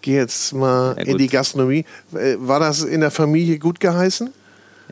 [0.00, 1.84] gehe jetzt mal Ja, in die Gastronomie.
[2.14, 4.30] Äh, War das in der Familie gut geheißen?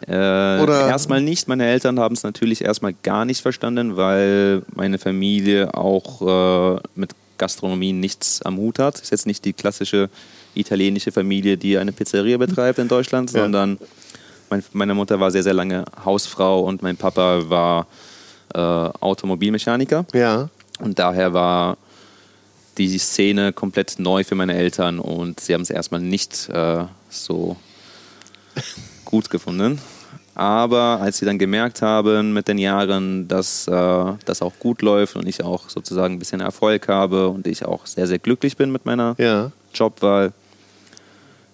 [0.07, 1.49] Äh, Oder- erstmal nicht.
[1.49, 7.13] Meine Eltern haben es natürlich erstmal gar nicht verstanden, weil meine Familie auch äh, mit
[7.39, 9.01] Gastronomie nichts am Hut hat.
[9.01, 10.09] Ist jetzt nicht die klassische
[10.55, 13.43] italienische Familie, die eine Pizzeria betreibt in Deutschland, Ja.
[13.43, 13.79] sondern
[14.51, 17.87] mein, meine Mutter war sehr, sehr lange Hausfrau und mein Papa war
[18.55, 20.07] äh, Automobilmechaniker.
[20.15, 20.49] Ja.
[20.79, 21.77] Und daher war
[22.79, 27.57] die Szene komplett neu für meine Eltern und sie haben es erstmal nicht äh, so
[29.05, 29.81] gut gefunden.
[30.37, 35.17] Aber als sie dann gemerkt haben mit den Jahren, dass äh, das auch gut läuft
[35.17, 38.71] und ich auch sozusagen ein bisschen Erfolg habe und ich auch sehr, sehr glücklich bin
[38.71, 39.51] mit meiner Ja.
[39.73, 40.33] Jobwahl,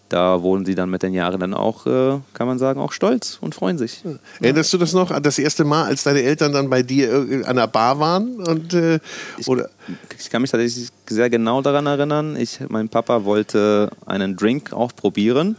[0.08, 3.38] da wurden sie dann mit den Jahren dann auch, äh, kann man sagen, auch stolz
[3.40, 4.02] und freuen sich.
[4.40, 5.16] Erinnerst du das noch?
[5.20, 8.34] Das erste Mal, als deine Eltern dann bei dir an der Bar waren?
[8.42, 8.98] Und, äh,
[9.46, 9.70] oder?
[10.18, 12.34] Ich kann mich tatsächlich sehr genau daran erinnern.
[12.34, 15.56] Ich, mein Papa wollte einen Drink auch probieren.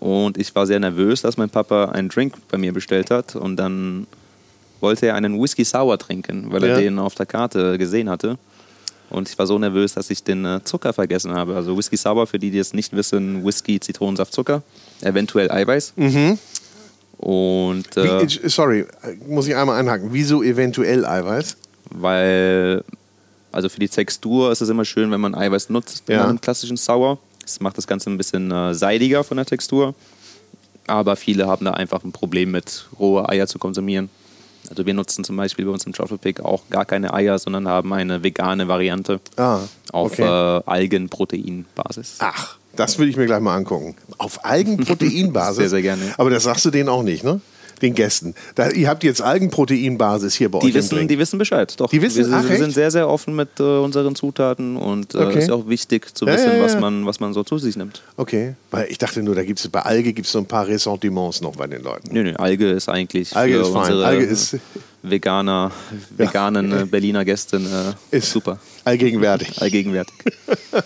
[0.00, 3.34] Und ich war sehr nervös, dass mein Papa einen Drink bei mir bestellt hat.
[3.36, 4.06] Und dann
[4.80, 6.80] wollte er einen Whisky Sour trinken, weil er Ja.
[6.80, 8.38] den auf der Karte gesehen hatte.
[9.10, 11.56] Und ich war so nervös, dass ich den äh, Zucker vergessen habe.
[11.56, 14.62] Also Whisky Sour, für die, die es nicht wissen, Whisky, Zitronensaft, Zucker,
[15.00, 15.94] eventuell Eiweiß.
[17.16, 18.86] Und äh, Wie, sorry,
[19.26, 20.10] muss ich einmal einhaken.
[20.12, 21.56] Wieso eventuell Eiweiß?
[21.90, 22.84] weil
[23.50, 26.28] also für die Textur ist es immer schön, wenn man Eiweiß nutzt in Ja.
[26.28, 27.18] einem klassischen Sour.
[27.48, 29.94] Das macht das Ganze ein bisschen äh, seidiger von der Textur.
[30.86, 34.10] Aber viele haben da einfach ein Problem mit, rohe Eier zu konsumieren.
[34.70, 37.66] Also wir nutzen zum Beispiel bei uns im Truffle Pick auch gar keine Eier, sondern
[37.66, 39.60] haben eine vegane Variante Ah,
[39.92, 40.24] auf okay.
[40.24, 42.16] äh, Algenproteinbasis.
[42.18, 43.96] Ach, das will ich mir gleich mal angucken.
[44.18, 45.56] Auf Algenproteinbasis?
[45.56, 46.14] Sehr, sehr gerne.
[46.18, 47.40] Aber das sagst du denen auch nicht, ne?
[47.82, 48.34] Den Gästen.
[48.56, 51.72] Da, ihr habt jetzt Algenproteinbasis hier bei euch Die im wissen, die wissen Bescheid.
[51.78, 52.60] Doch, Die wissen- wir, ach, wir echt?
[52.60, 55.38] sind sehr, sehr offen mit äh, unseren Zutaten und äh, Okay.
[55.38, 56.62] ist auch wichtig zu Ja, wissen, ja, ja.
[56.64, 58.02] Was, man, was man so zu sich nimmt.
[58.16, 60.66] Okay, weil ich dachte nur, da gibt es bei Alge gibt es so ein paar
[60.66, 62.08] Ressentiments noch bei den Leuten.
[62.12, 63.92] Nö, nö, Alge ist eigentlich Alge ist fein.
[63.92, 64.56] Alge ist-
[65.02, 65.70] Veganer,
[66.16, 67.64] veganen äh, Berliner Gästin
[68.10, 69.62] äh, Ist super, Allgegenwärtig.
[69.62, 70.14] allgegenwärtig.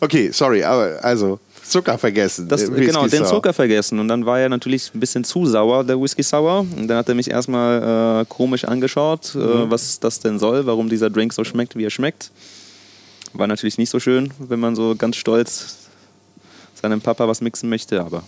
[0.00, 2.48] Okay, sorry, aber also Zucker vergessen.
[2.48, 3.24] Das, äh, genau, den.
[3.26, 6.60] Zucker vergessen und dann war er natürlich ein bisschen zu sauer, der Whisky Sour.
[6.60, 9.40] Und dann hat er mich erstmal äh, komisch angeschaut, Mhm.
[9.42, 12.30] äh, was das denn soll, warum dieser Drink so schmeckt, wie er schmeckt.
[13.34, 15.76] War natürlich nicht so schön, wenn man so ganz stolz
[16.80, 18.22] seinem Papa was mixen möchte, aber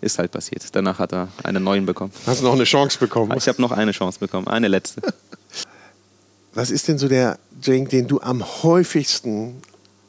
[0.00, 0.64] ist halt passiert.
[0.72, 2.12] Danach hat er einen neuen bekommen.
[2.26, 3.32] Hast du noch eine Chance bekommen?
[3.36, 5.02] Ich habe noch eine Chance bekommen, eine letzte.
[6.54, 9.56] Was ist denn so der Drink, den du am häufigsten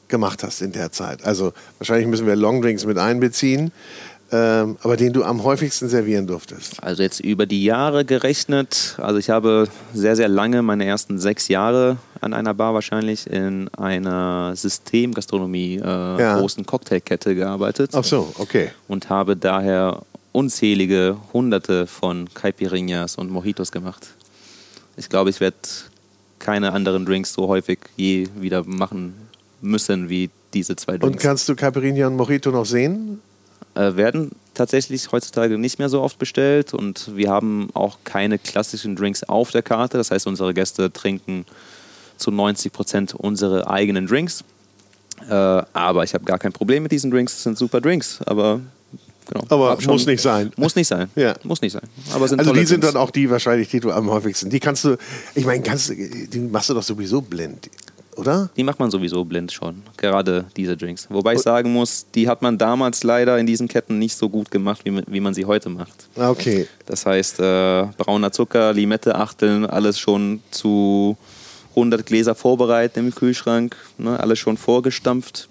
[0.08, 1.24] gemacht hast in der Zeit?
[1.26, 3.72] Also wahrscheinlich müssen wir Longdrinks mit einbeziehen,
[4.32, 6.82] ähm, aber den du am häufigsten servieren durftest.
[6.84, 11.48] Also jetzt über die Jahre gerechnet, also ich habe sehr, sehr lange, meine ersten sechs
[11.48, 16.40] Jahre an einer Bar wahrscheinlich, in einer Systemgastronomie, äh, Ja.
[16.40, 18.72] großen Cocktailkette gearbeitet Ach so, okay.
[18.88, 24.08] und habe daher unzählige Hunderte von Caipirinhas und Mojitos gemacht.
[24.98, 25.56] Ich glaube, ich werde
[26.40, 29.14] keine anderen Drinks so häufig je wieder machen
[29.66, 31.24] müssen wie diese zwei Und Drinks.
[31.24, 33.20] kannst du Caipirinha und Mojito noch sehen?
[33.74, 38.96] äh, werden tatsächlich heutzutage nicht mehr so oft bestellt und wir haben auch keine klassischen
[38.96, 39.98] Drinks auf der Karte.
[39.98, 41.46] Das heißt, unsere Gäste trinken
[42.18, 44.46] zu 90 Prozent unsere eigenen Drinks.
[45.30, 47.34] Äh, aber ich habe gar kein Problem mit diesen Drinks.
[47.34, 48.62] Das sind super Drinks, aber
[49.30, 49.44] genau.
[49.50, 50.52] Aber schon- muss nicht sein.
[50.56, 51.10] Muss nicht sein.
[51.16, 51.36] Ja.
[51.44, 51.84] Muss nicht sein.
[52.14, 52.94] Aber sind Also die sind Drinks.
[52.94, 54.50] dann auch die wahrscheinlich, die du am häufigsten.
[54.50, 54.96] Die kannst du,
[55.36, 57.70] ich meine, kannst du, die machst du doch sowieso blind,
[58.16, 58.50] oder?
[58.56, 61.08] Die macht man sowieso blind schon, gerade diese Drinks.
[61.10, 64.52] Wobei ich sagen muss, die hat man damals leider in diesen Ketten nicht so gut
[64.52, 66.08] gemacht, wie, man- wie man sie heute macht.
[66.18, 66.68] Ah, Okay.
[66.86, 71.18] Das heißt, äh, brauner Zucker, Limette, Achteln, alles schon zu
[71.76, 75.50] 100 Gläser vorbereiten im Kühlschrank, ne, alles schon vorgestampft.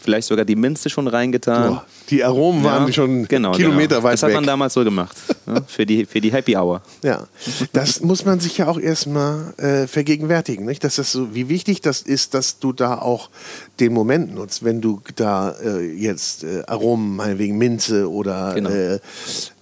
[0.00, 1.70] Vielleicht sogar die Minze schon reingetan.
[1.74, 4.02] Boah, die Aromen Ja, waren schon genau, Kilometer genau.
[4.04, 4.36] weit Das hat weg.
[4.36, 5.16] man damals so gemacht.
[5.46, 6.82] ne, für, die, für die Happy Hour.
[7.02, 7.26] Ja,
[7.72, 10.82] das muss man sich ja auch erstmal äh, vergegenwärtigen, nicht?
[10.84, 13.28] Dass das so, wie wichtig das ist, dass du da auch
[13.80, 18.70] den Moment nutzt, wenn du da äh, jetzt äh, Aromen, meinetwegen Minze oder Genau.
[18.70, 19.00] äh,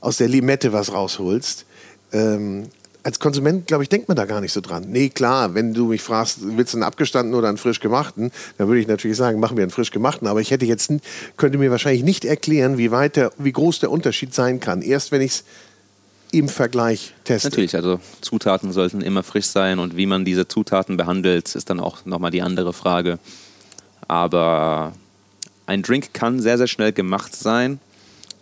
[0.01, 1.65] aus der Limette was rausholst.
[2.13, 2.65] Ähm,
[3.07, 4.87] als Konsument, glaube ich, denkt man da gar nicht so dran.
[4.89, 8.67] Nee, klar, wenn du mich fragst, willst du einen abgestandenen oder einen frisch gemachten, dann
[8.67, 10.27] würde ich natürlich sagen, machen wir einen frisch gemachten.
[10.27, 10.93] Aber ich hätte jetzt,
[11.37, 14.83] könnte mir wahrscheinlich nicht erklären, wie weit der, wie groß der Unterschied sein kann.
[14.83, 15.45] Erst wenn ich es
[16.33, 17.49] im Vergleich teste.
[17.49, 21.79] Natürlich, also Zutaten sollten immer frisch sein und wie man diese Zutaten behandelt, ist dann
[21.79, 23.21] auch nochmal die andere Frage.
[24.09, 24.95] Aber
[25.67, 27.79] ein Drink kann sehr, sehr schnell gemacht sein,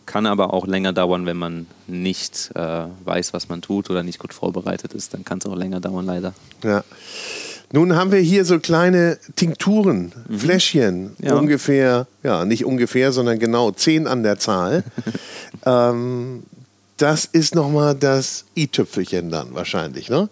[0.06, 4.18] kann aber auch länger dauern, wenn man nicht äh, weiß, was man tut oder nicht
[4.18, 5.14] gut vorbereitet ist.
[5.14, 6.34] Dann kann es auch länger dauern, leider.
[6.62, 6.84] Ja.
[7.72, 11.26] Nun haben wir hier so kleine Tinkturen, Fläschchen, Mhm.
[11.26, 11.34] Ja.
[11.36, 14.84] ungefähr, ja, nicht ungefähr, sondern genau zehn an der Zahl.
[15.66, 16.44] ähm,
[16.98, 20.28] das ist nochmal das i-Tüpfelchen dann wahrscheinlich, ne?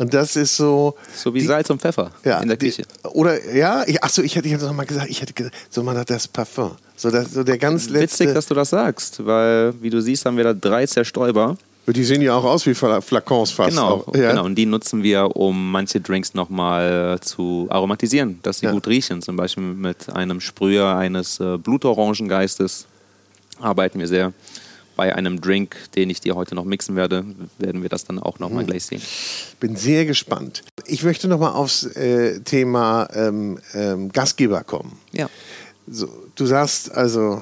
[0.00, 0.94] Und das ist so.
[1.14, 2.84] So wie die- Salz und Pfeffer ja, in der die- Küche.
[3.12, 6.02] Oder, ja, ich, achso, ich hätte jetzt noch mal gesagt, ich hätte gesagt, so mal
[6.04, 6.72] das Parfum.
[6.96, 8.24] So, das, so der ganz letzte.
[8.24, 11.56] Witzig, dass du das sagst, weil, wie du siehst, haben wir da drei Zerstäuber.
[11.86, 13.70] die sehen ja auch aus wie Fla- Flakons fast.
[13.70, 14.14] Genau, Auch.
[14.14, 14.30] Ja.
[14.30, 14.44] genau.
[14.44, 18.72] Und die nutzen wir, um manche Drinks nochmal zu aromatisieren, dass sie Ja.
[18.72, 19.20] gut riechen.
[19.22, 22.86] Zum Beispiel mit einem Sprüher eines äh, Blutorangengeistes
[23.60, 24.32] arbeiten wir sehr.
[25.00, 27.24] Bei einem Drink, den ich dir heute noch mixen werde,
[27.56, 29.00] werden wir das dann auch nochmal gleich sehen.
[29.58, 30.62] bin sehr gespannt.
[30.84, 34.98] Ich möchte noch mal aufs äh, Thema ähm, ähm, Gastgeber kommen.
[35.12, 35.30] Ja.
[35.88, 37.40] So, du sagst also,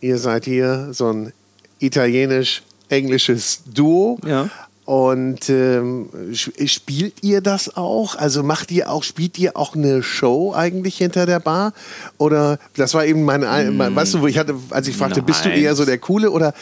[0.00, 1.32] ihr seid hier so ein
[1.78, 4.18] italienisch-englisches Duo.
[4.26, 4.50] Ja.
[4.86, 8.14] Und ähm, spielt ihr das auch?
[8.14, 11.72] Also macht ihr auch, spielt ihr auch eine Show eigentlich hinter der Bar?
[12.18, 13.40] Oder das war eben mein,
[13.76, 15.58] mein weißt du, wo ich hatte, als ich fragte, bist du Nein.
[15.60, 16.54] eher so der Coole oder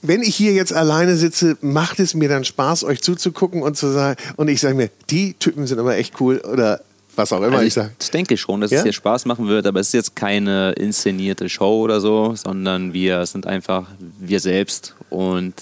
[0.00, 3.88] wenn ich hier jetzt alleine sitze, macht es mir dann Spaß, euch zuzugucken und zu
[3.88, 6.80] sagen, und ich sage mir, die Typen sind aber echt cool oder
[7.16, 7.90] was auch immer Also ich ich, sage.
[8.00, 8.78] ich denke schon, dass Ja?
[8.78, 12.92] es dir Spaß machen wird, aber es ist jetzt keine inszenierte Show oder so, sondern
[12.94, 13.88] wir sind einfach
[14.20, 15.54] wir selbst und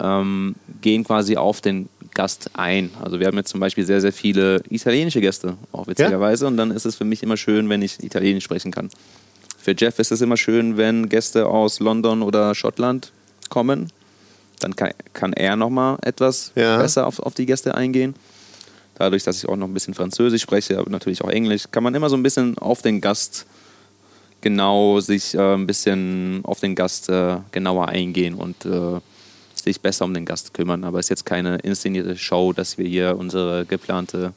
[0.00, 2.90] ähm, gehen quasi auf den Gast ein.
[3.02, 6.70] Also wir haben jetzt zum Beispiel sehr, sehr viele italienische Gäste, auch witzigerweise, und dann
[6.70, 8.90] ist es für mich immer schön, wenn ich Italienisch sprechen kann.
[9.58, 13.12] Für Jeff ist es immer schön, wenn Gäste aus London oder Schottland
[13.50, 13.92] kommen.
[14.60, 16.78] Dann kann, kann er nochmal etwas Ja.
[16.78, 18.14] besser auf, auf die Gäste eingehen.
[18.96, 21.94] Dadurch, dass ich auch noch ein bisschen Französisch spreche, aber natürlich auch Englisch, kann man
[21.94, 23.46] immer so ein bisschen auf den Gast
[24.40, 29.00] genau sich äh, ein bisschen auf den Gast äh, genauer eingehen und äh,
[29.68, 30.84] sich besser um den Gast kümmern.
[30.84, 34.32] Aber es ist jetzt keine inszenierte Show, dass wir hier unsere geplante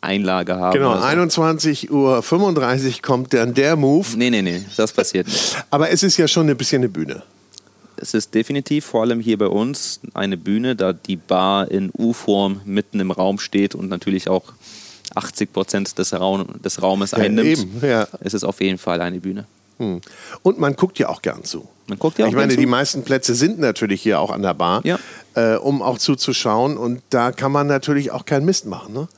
[0.00, 0.74] Einlage haben.
[0.74, 1.42] Genau, oder so.
[1.42, 4.06] 21.35 Uhr kommt dann der Move.
[4.16, 5.56] Nee, nee, nee, das passiert nicht.
[5.70, 7.22] Aber es ist ja schon ein bisschen eine Bühne.
[7.96, 12.60] Es ist definitiv, vor allem hier bei uns, eine Bühne, da die Bar in U-Form
[12.66, 14.52] mitten im Raum steht und natürlich auch
[15.14, 17.46] 80 Prozent des, Raum, des Raumes Ja, einnimmt.
[17.48, 18.06] eben, ja.
[18.20, 19.46] Es ist auf jeden Fall eine Bühne.
[19.78, 20.00] Hm.
[20.42, 21.68] Und man guckt ja auch gern zu.
[21.88, 22.58] Man guckt ja auch ich meine, zu.
[22.58, 24.98] die meisten Plätze sind natürlich hier auch an der Bar, Ja.
[25.34, 26.76] äh, um auch zuzuschauen.
[26.76, 28.92] Und da kann man natürlich auch keinen Mist machen.
[28.94, 29.08] Ne?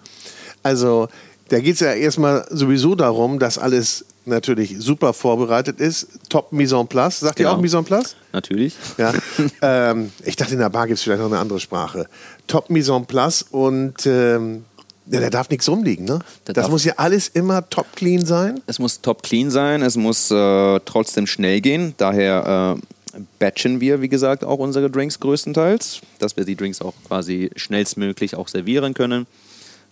[0.63, 1.09] Also
[1.49, 6.09] da geht es ja erstmal sowieso darum, dass alles natürlich super vorbereitet ist.
[6.29, 7.21] Top Mise en place.
[7.21, 7.57] Sagt ihr Genau.
[7.57, 8.15] auch Mise en place?
[8.35, 8.75] Natürlich.
[8.99, 9.15] Ja.
[9.63, 12.07] ähm, ich dachte, in der Bar gibt es vielleicht noch eine andere Sprache.
[12.47, 14.67] Top Mise en place und ähm,
[15.11, 16.05] ja, da darf nichts rumliegen.
[16.05, 16.19] Ne?
[16.45, 18.61] Da Das muss ja alles immer top clean sein.
[18.67, 21.95] Es muss top clean sein, es muss äh, trotzdem schnell gehen.
[21.97, 26.95] Daher äh, batchen wir, wie gesagt, auch unsere Drinks größtenteils, dass wir die Drinks auch
[27.07, 29.27] quasi schnellstmöglich auch servieren können.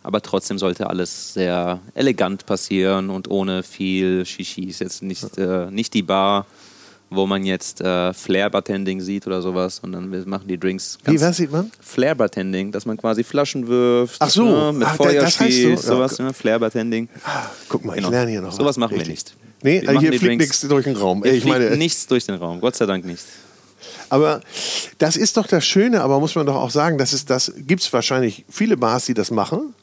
[0.02, 4.64] Aber trotzdem sollte alles sehr elegant passieren und ohne viel Shishi.
[4.64, 6.46] Ist jetzt nicht, äh, nicht die Bar,
[7.10, 11.36] wo man jetzt äh, Flair-Bartending sieht oder sowas, sondern wir machen die Drinks Wie, was
[11.36, 11.70] sieht man?
[11.80, 14.44] Flair-Bartending, dass man quasi Flaschen wirft, Ach so.
[14.44, 15.76] ne, mit Ah, Feuer das heißt so.
[15.76, 17.08] sowas, ne, Flair-Bartending.
[17.68, 18.08] Guck mal, Genau.
[18.08, 18.76] ich lerne hier noch Sowas was.
[18.78, 19.14] machen wir Richtig.
[19.14, 19.36] nicht.
[19.62, 21.24] Nee, Wir also hier fliegt nichts durch den Raum.
[21.24, 23.24] Ich meine, fliegt nichts durch den Raum, Gott sei Dank nicht.
[24.10, 24.40] aber
[24.98, 27.82] das ist doch das Schöne, aber muss man doch auch sagen, das ist das, gibt
[27.82, 29.74] es wahrscheinlich viele Bars, die das machen.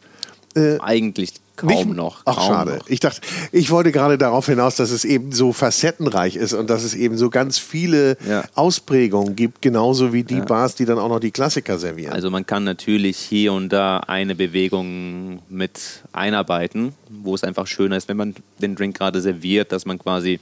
[0.82, 2.22] Eigentlich kaum Nicht- noch.
[2.26, 2.78] Ach, kaum schade.
[2.78, 2.88] Noch.
[2.90, 6.84] Ich dachte, ich wollte gerade darauf hinaus, dass es eben so facettenreich ist und dass
[6.84, 8.44] es eben so ganz viele Ja.
[8.56, 12.14] Ausprägungen gibt, genauso wie die Bars, die dann auch noch die Klassiker servieren.
[12.14, 15.80] Also man kann natürlich hier und da eine Bewegung mit
[16.12, 20.40] einarbeiten, wo es einfach schöner ist, wenn man den Drink gerade serviert, dass man quasi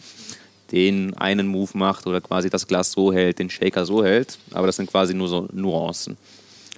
[0.72, 4.40] den einen Move macht oder quasi das Glas so hält, den Shaker so hält.
[4.54, 6.16] Aber das sind quasi nur so Nuancen.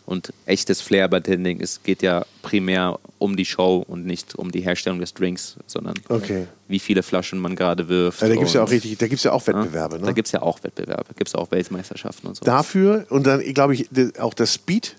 [0.05, 4.99] Und echtes Flair-Bartending, es geht ja primär um die Show und nicht um die Herstellung
[4.99, 6.47] des Drinks, sondern Okay.
[6.67, 8.21] wie viele Flaschen man gerade wirft.
[8.21, 9.99] Ja, da gibt es ja auch richtig, da gibt's ja auch Wettbewerbe.
[9.99, 10.13] Da Ne?
[10.13, 12.43] gibt es ja auch Wettbewerbe, gibt es auch Weltmeisterschaften und so.
[12.43, 13.87] Dafür und dann, glaube ich,
[14.19, 14.95] auch das Speed.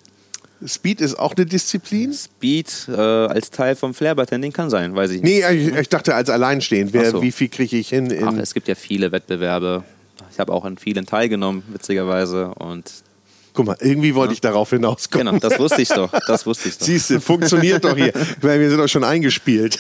[0.67, 2.15] Speed ist auch eine Disziplin.
[2.15, 5.45] Speed äh, als Teil vom Flair-Bartending kann sein, weiß ich nicht.
[5.45, 6.95] Nee, ich, ich dachte als alleinstehend.
[6.95, 7.21] Wer, so.
[7.21, 8.07] Wie viel kriege ich hin?
[8.11, 9.85] In, Ach, es gibt ja viele Wettbewerbe.
[10.33, 12.49] Ich habe auch an vielen teilgenommen, witzigerweise.
[12.55, 12.91] Und
[13.55, 15.27] guck mal, irgendwie wollte ich darauf hinauskommen.
[15.29, 16.11] genau, das wusste ich doch.
[16.27, 16.87] Das wusste ich doch.
[16.87, 18.13] Siehst du, funktioniert doch hier.
[18.43, 19.79] Meine, wir sind doch schon eingespielt.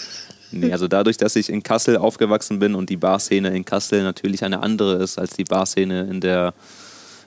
[0.52, 4.44] Nee, also dadurch, dass ich in Kassel aufgewachsen bin und die Barszene in Kassel natürlich
[4.44, 6.54] eine andere ist als die Barszene in der,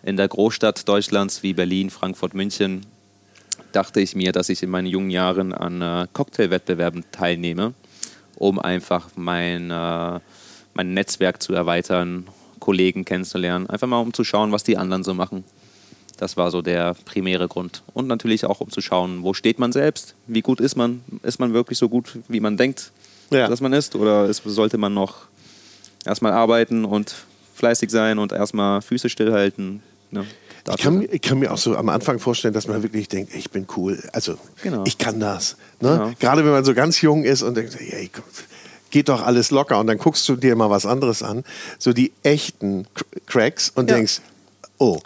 [0.03, 2.86] in der Großstadt Deutschlands wie Berlin, Frankfurt, München,
[3.73, 7.73] dachte ich mir, dass ich in meinen jungen Jahren an äh, Cocktailwettbewerben teilnehme,
[8.36, 10.19] um einfach mein, äh,
[10.73, 12.27] mein Netzwerk zu erweitern,
[12.62, 15.43] Kollegen kennenzulernen, einfach mal um zu schauen, was die anderen so machen.
[16.17, 17.84] Das war so der primäre Grund.
[17.93, 21.39] Und natürlich auch, um zu schauen, wo steht man selbst, wie gut ist man, ist
[21.39, 22.91] man wirklich so gut, wie man denkt,
[23.30, 23.47] Ja.
[23.47, 25.27] dass man ist, oder ist, sollte man noch
[26.06, 27.13] erstmal arbeiten und
[27.53, 29.82] fleißig sein und erstmal Füße stillhalten.
[30.12, 30.25] Ne?
[30.69, 33.34] Ich kann, mir- ich kann mir auch so am Anfang vorstellen, dass man wirklich denkt,
[33.36, 34.01] ich bin cool.
[34.13, 34.84] Also, Genau.
[34.86, 35.56] ich kann das.
[35.82, 35.89] Ne?
[35.89, 36.12] Genau.
[36.19, 38.10] Gerade wenn man so ganz jung ist und denkt, hey,
[38.89, 39.80] geht doch alles locker.
[39.80, 41.43] Und dann guckst du dir mal was anderes an.
[41.80, 43.95] So die echten Cr- Cracks und Ja.
[43.97, 44.21] denkst,
[44.77, 44.99] oh,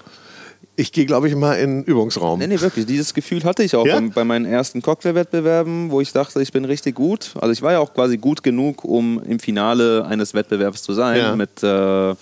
[0.75, 2.39] ich gehe, glaube ich, mal in den Übungsraum.
[2.39, 2.85] Nee, nee, wirklich.
[2.85, 3.99] Dieses Gefühl hatte ich auch Ja?
[3.99, 7.31] bei, meinen ersten Cocktailwettbewerben, wo ich dachte, ich bin richtig gut.
[7.39, 11.17] Also ich war ja auch quasi gut genug, um im Finale eines Wettbewerbs zu sein,
[11.17, 11.35] Ja.
[11.35, 12.15] mit äh,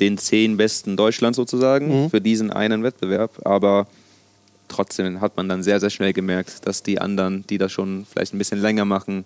[0.00, 3.40] den zehn Besten Deutschlands sozusagen, für diesen einen Wettbewerb.
[3.44, 3.86] Aber
[4.68, 8.34] trotzdem hat man dann sehr, sehr schnell gemerkt, dass die anderen, die das schon vielleicht
[8.34, 9.24] ein bisschen länger machen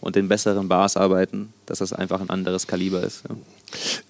[0.00, 3.24] und in besseren Bars arbeiten, dass das einfach ein anderes Kaliber ist.
[3.28, 3.34] Ja.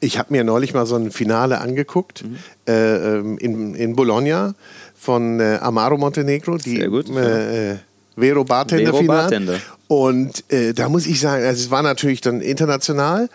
[0.01, 2.37] Ich habe mir neulich mal so ein Finale angeguckt Mhm.
[2.67, 4.55] äh, ähm, in, in Bologna
[4.95, 7.77] von äh, Amaro Montenegro, die gut, äh, äh,
[8.17, 9.23] Vero Bartender Vero Finale.
[9.23, 9.61] Bartender.
[9.87, 13.29] Und äh, da muss ich sagen, also es war natürlich dann international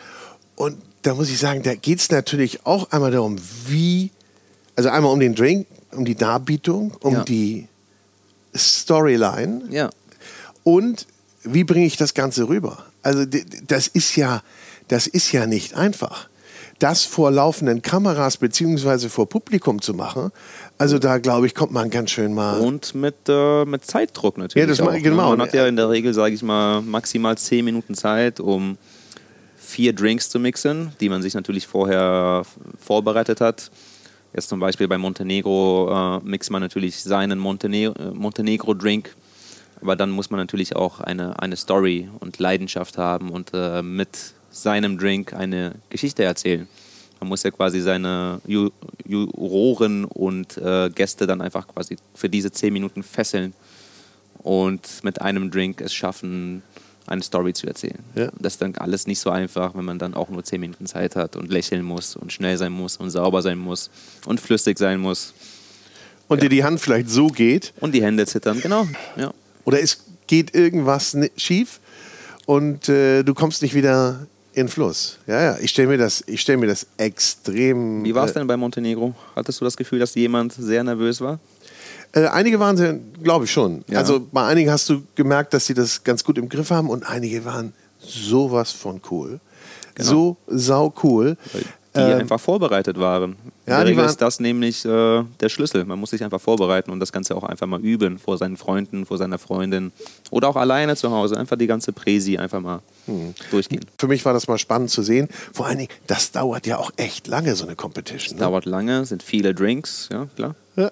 [0.56, 3.38] und da muss ich sagen, da geht es natürlich auch einmal darum,
[3.68, 4.12] wie,
[4.76, 7.24] also einmal um den Drink, um die Darbietung, um Ja.
[7.24, 7.68] die
[8.56, 9.90] Storyline ja.
[10.64, 11.08] und
[11.44, 12.86] wie bringe ich das Ganze rüber?
[13.02, 13.26] Also
[13.68, 14.42] das ist ja,
[14.88, 16.30] das ist ja nicht einfach.
[16.80, 20.32] Das vor laufenden Kameras beziehungsweise vor Publikum zu machen,
[20.78, 22.60] also da glaube ich, kommt man ganz schön mal.
[22.60, 24.62] Und mit, äh, mit Zeitdruck natürlich.
[24.64, 25.32] Ja, das auch, ma- genau.
[25.32, 25.38] Ne?
[25.38, 28.78] Man hat ja in der Regel, sage ich mal, maximal 10 Minuten Zeit, um
[29.56, 32.44] vier Drinks zu mixen, die man sich natürlich vorher
[32.84, 33.72] vorbereitet hat.
[34.36, 39.16] Jetzt zum Beispiel bei Montenegro äh, mixt man natürlich seinen äh, Montenegro-Drink,
[39.84, 44.34] aber dann muss man natürlich auch eine, eine Story und Leidenschaft haben und äh, mit
[44.50, 46.70] seinem Drink eine Geschichte erzählen.
[47.20, 48.70] Man muss ja quasi seine Ju
[49.06, 53.54] Juroren und äh, Gäste dann einfach quasi für diese zehn Minuten fesseln
[54.38, 56.64] und mit einem Drink es schaffen,
[57.06, 58.00] eine Story zu erzählen.
[58.16, 58.32] Ja.
[58.40, 61.18] Das ist dann alles nicht so einfach, wenn man dann auch nur zehn Minuten Zeit
[61.18, 63.90] hat und lächeln muss und schnell sein muss und sauber sein muss
[64.26, 65.34] und flüssig sein muss
[66.30, 68.62] und dir die Hand vielleicht so geht und die Hände zittern.
[68.62, 69.34] Genau, ja.
[69.66, 71.80] Oder es geht irgendwas schief
[72.46, 75.18] und äh, du kommst nicht wieder in Fluss.
[75.28, 78.04] Ja, ja, ich stelle mir das, ich stelle mir das extrem.
[78.04, 79.16] Wie war es äh, denn bei Montenegro?
[79.36, 81.40] Hattest du das Gefühl, dass jemand sehr nervös war?
[82.14, 83.84] Äh, einige waren sehr, glaube ich schon.
[83.88, 84.00] Ja.
[84.00, 87.04] Also bei einigen hast du gemerkt, dass sie das ganz gut im Griff haben und
[87.04, 89.40] einige waren sowas von cool.
[89.96, 90.10] Genau.
[90.10, 91.38] So sau cool.
[91.96, 93.36] Die Ähm, einfach vorbereitet waren.
[93.68, 95.86] ja, in der Regel waren- ist das nämlich äh, der Schlüssel.
[95.86, 99.06] Man muss sich einfach vorbereiten und das Ganze auch einfach mal üben vor seinen Freunden,
[99.06, 99.92] vor seiner Freundin
[100.32, 101.38] oder auch alleine zu Hause.
[101.38, 103.36] Einfach die ganze Präsi einfach mal Hm.
[103.52, 103.86] durchgehen.
[104.00, 105.28] Für mich war das mal spannend zu sehen.
[105.54, 108.38] Vor allen Dingen, das dauert ja auch echt lange, so eine Competition.
[108.38, 108.44] Ne?
[108.44, 110.56] Dauert lange, sind viele Drinks, ja klar.
[110.76, 110.90] Ja.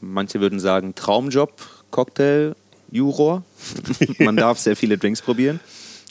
[0.00, 1.52] Manche würden sagen Traumjob,
[1.90, 2.54] Cocktail,
[2.90, 3.42] Juror.
[4.18, 5.60] Man darf sehr viele Drinks probieren,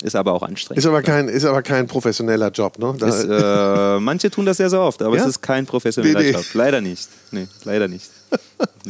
[0.03, 0.79] ist aber auch anstrengend.
[0.79, 2.95] Ist aber kein, ist aber kein professioneller Job, ne?
[3.05, 5.23] Ist, äh, manche tun das sehr, sehr oft, aber Ja?
[5.23, 6.31] es ist kein professioneller Nee, nee.
[6.31, 6.45] Job.
[6.53, 7.07] Leider nicht.
[7.31, 8.09] Nee, leider nicht.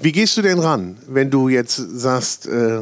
[0.00, 2.80] Wie gehst du denn ran, wenn du jetzt sagst, äh,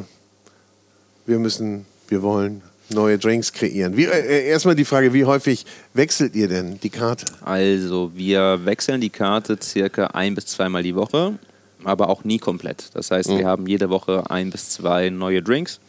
[1.26, 3.96] wir müssen, wir wollen neue Drinks kreieren?
[3.96, 7.26] Wie, äh, erstmal die Frage, wie häufig wechselt ihr denn die Karte?
[7.44, 11.38] Also, wir wechseln die Karte circa ein bis zweimal die Woche,
[11.84, 12.90] aber auch nie komplett.
[12.94, 13.38] Das heißt, Mhm.
[13.38, 15.80] wir haben jede Woche ein bis zwei neue Drinks.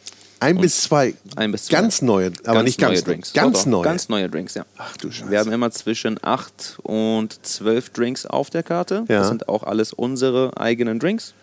[0.43, 1.73] Ein bis zwei, Ein bis zwei.
[1.77, 3.33] ganz neue, aber nicht ganz neue Drinks.
[3.33, 3.83] Ganz Doch, doch, neue.
[3.83, 4.65] Ganz neue Drinks, ja.
[4.77, 5.31] Ach du Scheiße.
[5.31, 9.05] Wir haben immer zwischen acht und zwölf Drinks auf der Karte.
[9.07, 9.19] Ja.
[9.19, 11.33] Das sind auch alles unsere eigenen Drinks.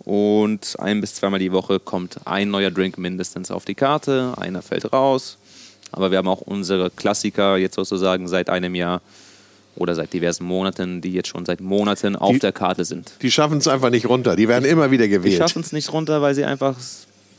[0.00, 4.62] Und ein bis zweimal die Woche kommt ein neuer Drink mindestens auf die Karte, einer
[4.62, 5.36] fällt raus.
[5.92, 9.00] Aber wir haben auch unsere Klassiker jetzt sozusagen seit einem Jahr
[9.76, 13.12] oder seit diversen Monaten, die jetzt schon seit Monaten auf Die- der Karte sind.
[13.22, 14.34] Die schaffen es einfach nicht runter.
[14.36, 15.38] Die werden immer wieder Die gewählt.
[15.38, 16.74] schaffen es nicht runter, weil sie einfach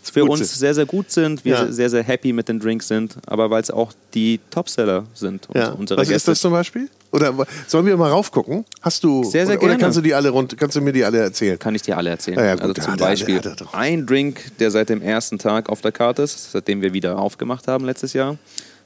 [0.10, 0.60] für Gut uns sind.
[0.60, 1.72] sehr, sehr gut sind, wir Ja.
[1.72, 5.48] sehr, sehr happy mit den Drinks sind, aber weil es auch die Topseller sind.
[5.54, 5.70] ja.
[5.72, 6.32] unsere Was ist Gäste.
[6.32, 6.90] das zum Beispiel?
[7.12, 7.34] Oder
[7.68, 8.66] sollen wir mal raufgucken?
[8.82, 9.82] Hast du Sehr, sehr oder, oder gerne.
[9.84, 11.58] kannst du die alle rund, kannst du mir die alle erzählen?
[11.58, 12.38] Kann ich dir alle erzählen.
[12.38, 13.42] Ja, gut, also zum Beispiel
[13.72, 17.68] ein Drink, der seit dem ersten Tag auf der Karte ist, seitdem wir wieder aufgemacht
[17.68, 18.38] haben letztes Jahr,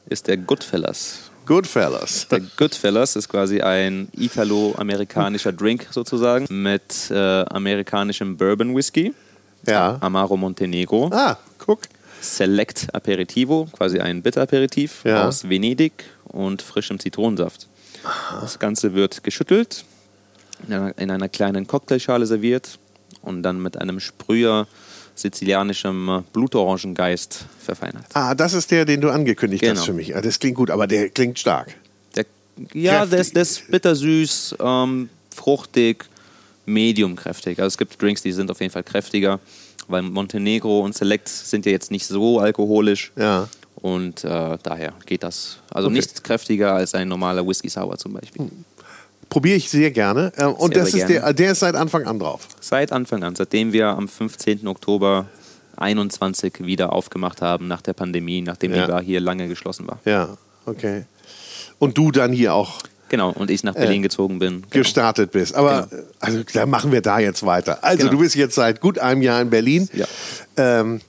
[0.09, 1.31] ist der Goodfellas.
[1.45, 2.29] Goodfellas.
[2.29, 9.13] Der Goodfellas ist quasi ein italo-amerikanischer Drink sozusagen mit äh, amerikanischem Bourbon Whisky,
[9.65, 9.97] Ja.
[10.01, 11.81] Amaro Montenegro, Ah, guck.
[12.21, 15.27] Select Aperitivo, quasi ein Bitteraperitif Ja.
[15.27, 17.67] aus Venedig und frischem Zitronensaft.
[18.41, 19.85] Das Ganze wird geschüttelt,
[20.67, 22.79] in einer, in einer kleinen Cocktailschale serviert
[23.21, 24.67] und dann mit einem Sprüher
[25.15, 28.05] sizilianischem Blutorangengeist verfeinert.
[28.13, 29.75] Ah, das ist der, den du angekündigt Genau.
[29.79, 30.15] hast für mich.
[30.15, 31.75] Ah, Das klingt gut, aber der klingt stark.
[32.15, 32.25] Der,
[32.73, 33.09] ja, Kräftig.
[33.11, 36.05] der ist, der ist bittersüß, ähm, fruchtig,
[36.65, 37.59] medium kräftig.
[37.59, 39.39] Also es gibt Drinks, die sind auf jeden Fall kräftiger,
[39.87, 43.11] weil Montenegro und Select sind ja jetzt nicht so alkoholisch.
[43.15, 43.47] Ja.
[43.75, 45.59] Und äh, daher geht das.
[45.69, 45.97] Also Okay.
[45.97, 48.49] nicht kräftiger als ein normaler Whisky Sour zum Beispiel.
[49.29, 50.31] Probiere ich sehr gerne.
[50.37, 52.47] Ähm, Und Sehr, das ist der, der ist seit Anfang an drauf.
[52.61, 54.67] Seit Anfang an, seitdem wir am 15.
[54.67, 55.25] Oktober
[55.75, 58.85] 21 wieder aufgemacht haben nach der Pandemie, nachdem Ja.
[58.85, 59.99] die Bar hier lange geschlossen war.
[60.05, 61.05] Ja, okay.
[61.79, 64.61] Und du dann hier auch Genau, und ich nach Berlin gezogen bin.
[64.61, 64.67] Genau.
[64.71, 65.53] gestartet bist.
[65.55, 67.83] Aber äh, also, da machen wir da jetzt weiter.
[67.83, 68.11] Also Genau.
[68.11, 69.87] du bist jetzt seit gut einem Jahr in Berlin.
[69.93, 70.05] Ja.
[70.57, 71.01] Ähm,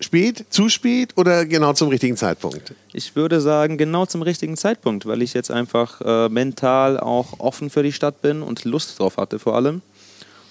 [0.00, 2.74] spät, zu spät oder genau zum richtigen Zeitpunkt?
[2.92, 7.70] Ich würde sagen, genau zum richtigen Zeitpunkt, weil ich jetzt einfach äh, mental auch offen
[7.70, 9.80] für die Stadt bin und Lust drauf hatte vor allem.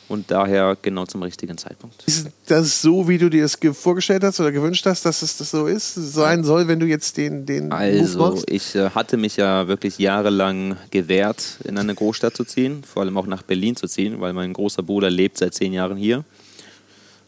[0.07, 2.03] Und daher genau zum richtigen Zeitpunkt.
[2.05, 5.37] Ist das so, wie du dir das ge- vorgestellt hast oder gewünscht hast, dass es
[5.37, 9.35] das so ist, sein soll, wenn du jetzt den, den Also, ich äh, hatte mich
[9.37, 13.87] ja wirklich jahrelang gewehrt, in eine Großstadt zu ziehen, vor allem auch nach Berlin zu
[13.87, 16.23] ziehen, weil mein großer Bruder lebt seit zehn Jahren hier.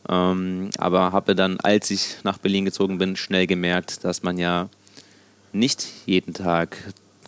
[0.08, 4.70] Ähm, aber habe dann, als ich nach Berlin gezogen bin, schnell gemerkt, dass man ja
[5.52, 6.78] nicht jeden Tag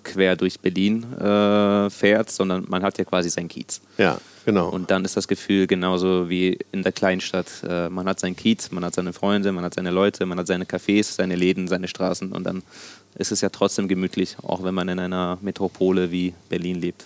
[0.10, 3.82] quer durch Berlin äh, fährt, sondern man hat ja quasi sein Kiez.
[3.98, 4.70] Ja, genau.
[4.70, 7.48] Und dann ist das Gefühl genauso wie in der Kleinstadt.
[7.68, 10.48] Äh, man hat sein Kiez, man hat seine Freunde, man hat seine Leute, man hat
[10.48, 12.64] seine Cafés, seine Läden, seine Straßen und dann
[13.16, 17.04] ist es ja trotzdem gemütlich, auch wenn man in einer Metropole wie Berlin lebt.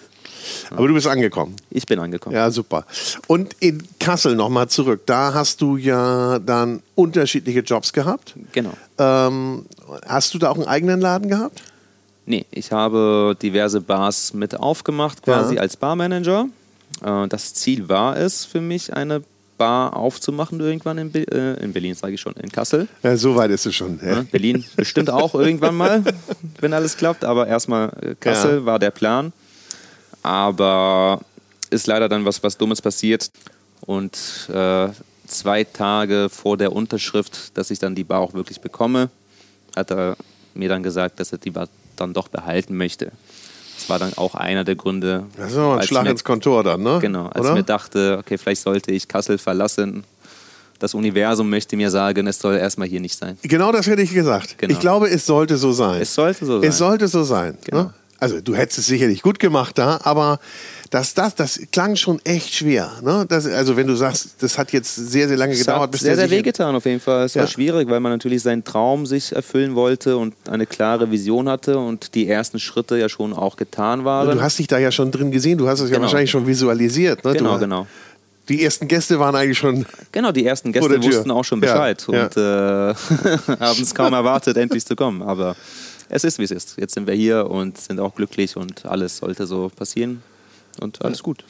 [0.72, 1.56] Aber du bist angekommen.
[1.70, 2.36] Ich bin angekommen.
[2.36, 2.86] Ja, super.
[3.28, 5.04] Und in Kassel nochmal zurück.
[5.06, 8.36] Da hast du ja dann unterschiedliche Jobs gehabt.
[8.52, 8.74] Genau.
[8.98, 9.66] Ähm,
[10.06, 11.64] hast du da auch einen eigenen Laden gehabt?
[12.26, 15.62] Nee, ich habe diverse Bars mit aufgemacht, quasi Ja.
[15.62, 16.48] als Barmanager.
[17.04, 19.22] Äh, das Ziel war es für mich, eine
[19.58, 22.88] Bar aufzumachen irgendwann in, Be äh, in Berlin, sage ich schon, in Kassel.
[23.04, 24.00] Ja, so weit ist es schon.
[24.04, 24.14] Ja.
[24.18, 26.04] Ja, Berlin bestimmt auch irgendwann mal,
[26.60, 27.24] wenn alles klappt.
[27.26, 28.66] Aber erstmal äh, Kassel Ja.
[28.66, 29.32] war der Plan.
[30.24, 31.20] Aber
[31.70, 33.30] ist leider dann was, was Dummes passiert.
[33.82, 34.18] Und
[34.54, 34.88] äh,
[35.28, 39.10] zwei Tage vor der Unterschrift, dass ich dann die Bar auch wirklich bekomme,
[39.76, 40.16] hat er
[40.54, 43.12] mir dann gesagt, dass er die Bar dann doch behalten möchte.
[43.78, 45.26] Das war dann auch einer der Gründe.
[45.36, 47.00] Das ist ein Schlag mir- ins Kontor dann, ne?
[47.02, 47.50] Genau, als Oder?
[47.50, 50.04] ich mir dachte, okay, vielleicht sollte ich Kassel verlassen.
[50.80, 53.38] Das Universum möchte mir sagen, es soll erstmal hier nicht sein.
[53.42, 54.58] Genau das hätte ich gesagt.
[54.58, 54.72] Genau.
[54.74, 56.02] Ich glaube, es sollte so sein.
[56.02, 56.70] Es sollte so sein.
[56.70, 57.58] Es sollte so sein.
[57.66, 57.84] Genau.
[57.84, 57.94] Ne?
[58.20, 60.40] Also du hättest es sicherlich gut gemacht da, aber
[60.94, 62.92] das, das, das klang schon echt schwer.
[63.02, 63.26] Ne?
[63.28, 66.02] Das, also wenn du sagst, das hat jetzt sehr, sehr lange Es gedauert, hat bis
[66.02, 67.26] sehr, der sehr wehgetan auf jeden Fall.
[67.26, 67.42] Es Ja.
[67.42, 71.80] war schwierig, weil man natürlich seinen Traum sich erfüllen wollte und eine klare Vision hatte
[71.80, 74.38] und die ersten Schritte ja schon auch getan waren.
[74.38, 76.04] Du hast dich da ja schon drin gesehen, du hast es ja Genau.
[76.04, 77.24] wahrscheinlich schon visualisiert.
[77.26, 77.34] Ne?
[77.34, 77.88] genau, du, genau.
[78.48, 79.88] Die ersten Gäste waren eigentlich schon...
[80.12, 82.24] Genau, die ersten Gäste wussten auch schon Ja, Bescheid ja.
[82.26, 82.94] und äh,
[83.66, 85.24] haben es kaum erwartet, endlich zu kommen.
[85.24, 85.56] Aber
[86.10, 86.76] es ist, wie es ist.
[86.78, 90.22] Jetzt sind wir hier und sind auch glücklich und alles sollte so passieren
[90.82, 91.44] und alles gut.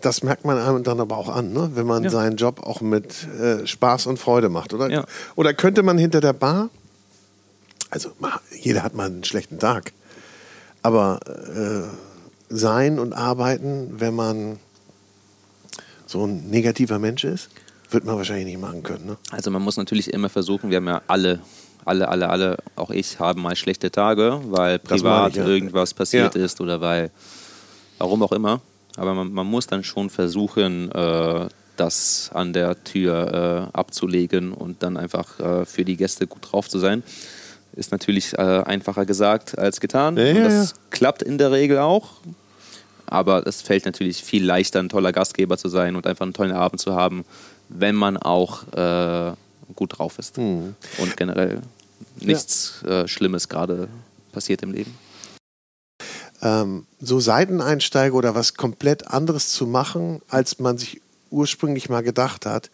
[0.00, 1.70] Das merkt man einem dann aber auch an, ne?
[1.74, 2.10] wenn man Ja.
[2.10, 4.74] seinen Job auch mit äh, Spaß und Freude macht.
[4.74, 5.04] Oder, Ja.
[5.36, 6.70] oder könnte man hinter der Bar,
[7.90, 8.10] also
[8.60, 9.92] jeder hat mal einen schlechten Tag,
[10.82, 11.82] aber äh,
[12.48, 14.58] sein und arbeiten, wenn man
[16.06, 17.50] so ein negativer Mensch ist,
[17.90, 19.06] wird man wahrscheinlich nicht machen können.
[19.06, 19.16] Ne?
[19.30, 21.40] Also man muss natürlich immer versuchen, wir haben ja alle,
[21.84, 25.46] alle, alle, alle, auch ich habe mal schlechte Tage, weil privat ich, ja.
[25.46, 26.44] irgendwas passiert Ja.
[26.44, 27.10] ist oder weil,
[27.98, 28.60] warum auch immer.
[28.96, 34.82] Aber man, man muss dann schon versuchen, äh, das an der Tür äh, abzulegen und
[34.82, 37.02] dann einfach äh, für die Gäste gut drauf zu sein.
[37.74, 40.16] Ist natürlich äh, einfacher gesagt als getan.
[40.16, 40.76] Ja, und ja, das ja.
[40.90, 42.12] klappt in der Regel auch.
[43.04, 46.52] Aber es fällt natürlich viel leichter, ein toller Gastgeber zu sein und einfach einen tollen
[46.52, 47.24] Abend zu haben,
[47.68, 49.32] wenn man auch äh,
[49.76, 50.38] gut drauf ist.
[50.38, 50.74] Mhm.
[50.98, 51.60] Und generell
[52.20, 53.88] nichts äh, Schlimmes gerade
[54.32, 54.96] passiert im Leben.
[56.42, 62.46] Ähm, so Seiteneinsteiger oder was komplett anderes zu machen, als man sich ursprünglich mal gedacht
[62.46, 62.70] hat,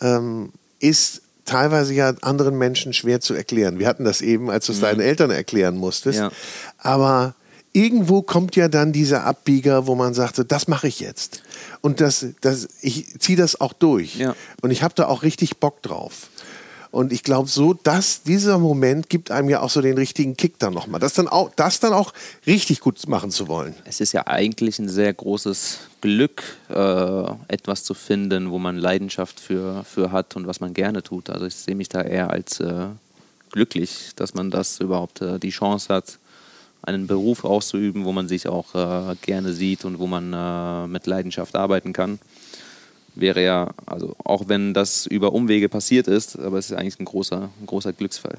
[0.00, 3.78] ähm, ist teilweise ja anderen Menschen schwer zu erklären.
[3.78, 4.82] Wir hatten das eben, als du es mhm.
[4.82, 6.18] deinen Eltern erklären musstest.
[6.18, 6.30] Ja.
[6.78, 7.34] Aber
[7.72, 11.42] irgendwo kommt ja dann dieser Abbieger, wo man sagte, das mache ich jetzt.
[11.80, 14.16] Und das, das, ich ziehe das auch durch.
[14.16, 14.34] Ja.
[14.62, 16.28] Und ich habe da auch richtig Bock drauf.
[16.90, 20.58] Und ich glaube so, dass dieser Moment gibt einem ja auch so den richtigen Kick
[20.58, 20.98] dann nochmal.
[21.00, 22.12] Das dann auch, das dann auch
[22.46, 23.74] richtig gut machen zu wollen.
[23.84, 29.38] Es ist ja eigentlich ein sehr großes Glück, äh, etwas zu finden, wo man Leidenschaft
[29.38, 31.30] für, für hat und was man gerne tut.
[31.30, 32.86] Also ich sehe mich da eher als äh,
[33.52, 36.18] glücklich, dass man das überhaupt äh, die Chance hat,
[36.82, 41.06] einen Beruf auszuüben, wo man sich auch äh, gerne sieht und wo man äh, mit
[41.06, 42.18] Leidenschaft arbeiten kann
[43.14, 47.04] wäre ja, also auch wenn das über Umwege passiert ist, aber es ist eigentlich ein
[47.04, 48.38] großer, ein großer Glücksfall.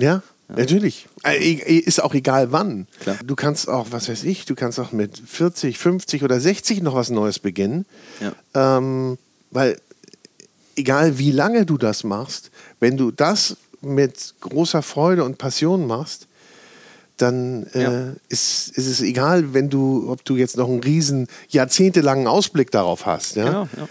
[0.00, 0.56] Ja, ja.
[0.56, 1.08] Natürlich.
[1.24, 2.86] Äh, ist auch egal wann.
[3.00, 3.16] Klar.
[3.24, 6.94] Du kannst auch, was weiß ich, du kannst auch mit 40, 50 oder 60 noch
[6.94, 7.86] was Neues beginnen.
[8.20, 8.78] Ja.
[8.78, 9.18] Ähm,
[9.50, 9.78] weil
[10.76, 12.50] egal wie lange du das machst,
[12.80, 16.28] wenn du das mit großer Freude und Passion machst,
[17.16, 18.12] dann äh, ja.
[18.28, 23.06] ist, ist es egal, wenn du, ob du jetzt noch einen riesen jahrzehntelangen Ausblick darauf
[23.06, 23.36] hast.
[23.36, 23.44] Ja?
[23.44, 23.88] Genau, ja.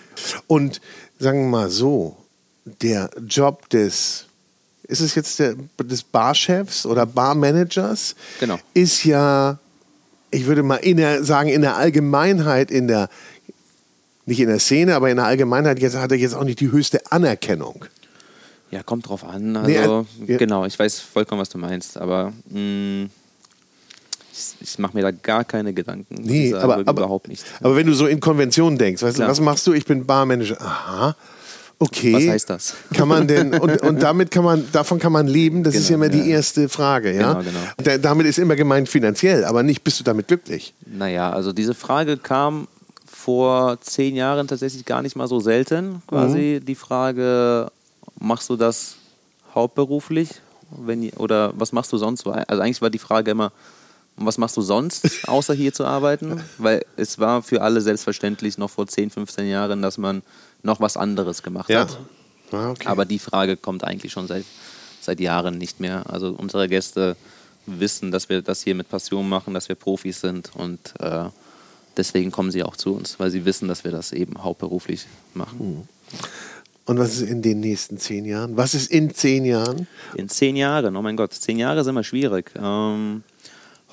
[0.48, 0.82] Und
[1.20, 2.18] sagen wir mal so,
[2.66, 4.26] der Job des,
[4.84, 8.60] ist es jetzt der, des Barchefs oder Barmanagers, genau.
[8.74, 9.60] ist ja,
[10.30, 13.10] ich würde mal in der, sagen, in der Allgemeinheit, in der,
[14.26, 16.72] nicht in der Szene, aber in der Allgemeinheit jetzt, hat er jetzt auch nicht die
[16.72, 17.86] höchste Anerkennung.
[18.72, 19.56] Ja, kommt drauf an.
[19.58, 20.38] Also, nee, ja.
[20.38, 23.10] genau, ich weiß vollkommen, was du meinst, aber mh, mm,
[24.34, 26.16] ich, ich mache mir da gar keine Gedanken.
[26.22, 27.44] Nee, aber, aber, überhaupt nicht.
[27.60, 29.74] Aber wenn du so in Konventionen denkst, weißt du, was machst du?
[29.74, 30.60] Ich bin Barmanager.
[30.62, 31.16] Aha.
[31.80, 32.14] Okay.
[32.14, 32.76] Was heißt das?
[32.94, 35.90] Kann man denn, und, und damit kann man, davon kann man leben, das genau, ist
[35.90, 36.24] ja immer ja.
[36.24, 37.34] die erste Frage, ja?
[37.34, 37.60] Genau, genau.
[37.78, 40.74] Da, damit ist immer gemeint finanziell, aber nicht bist du damit glücklich.
[40.86, 42.68] Naja, also diese Frage kam
[43.06, 46.66] vor zehn Jahren tatsächlich gar nicht mal so selten, quasi mhm.
[46.66, 47.72] die Frage,
[48.22, 48.96] machst du das
[49.54, 50.30] hauptberuflich?
[50.70, 52.26] Wenn, oder was machst du sonst?
[52.26, 53.52] Also eigentlich war die Frage immer,
[54.16, 56.42] was machst du sonst, außer hier zu arbeiten?
[56.58, 60.22] Weil es war für alle selbstverständlich noch vor 10, 15 Jahren, dass man
[60.64, 61.82] noch was anderes gemacht ja.
[61.82, 62.00] hat.
[62.52, 62.88] Ah, okay.
[62.88, 64.46] Aber die Frage kommt eigentlich schon seit,
[65.02, 66.04] seit Jahren nicht mehr.
[66.10, 67.16] Also unsere Gäste
[67.66, 71.26] wissen, dass wir das hier mit Passion machen, dass wir Profis sind und äh,
[71.96, 75.60] deswegen kommen sie auch zu uns, weil sie wissen, dass wir das eben hauptberuflich machen.
[75.60, 76.18] Mhm.
[76.86, 78.58] Und was ist in den nächsten zehn Jahren?
[78.58, 79.88] Was ist in zehn Jahren?
[80.16, 82.52] In zehn Jahren, oh mein Gott, zehn Jahre sind immer schwierig.
[82.56, 83.24] Ähm,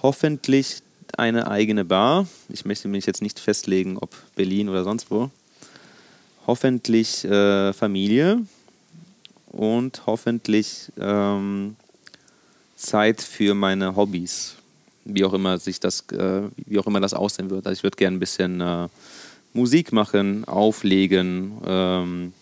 [0.03, 0.83] hoffentlich
[1.17, 2.27] eine eigene Bar.
[2.49, 5.31] Ich möchte mich jetzt nicht festlegen, ob Berlin oder sonst wo.
[6.47, 8.41] Hoffentlich äh, Familie
[9.49, 11.77] und hoffentlich ähm,
[12.77, 14.55] Zeit für meine Hobbys,
[15.05, 17.67] wie auch immer sich das, äh, wie auch immer das aussehen wird.
[17.67, 18.89] Also ich würde gerne ein bisschen äh,
[19.53, 22.33] Musik machen, auflegen, ähm,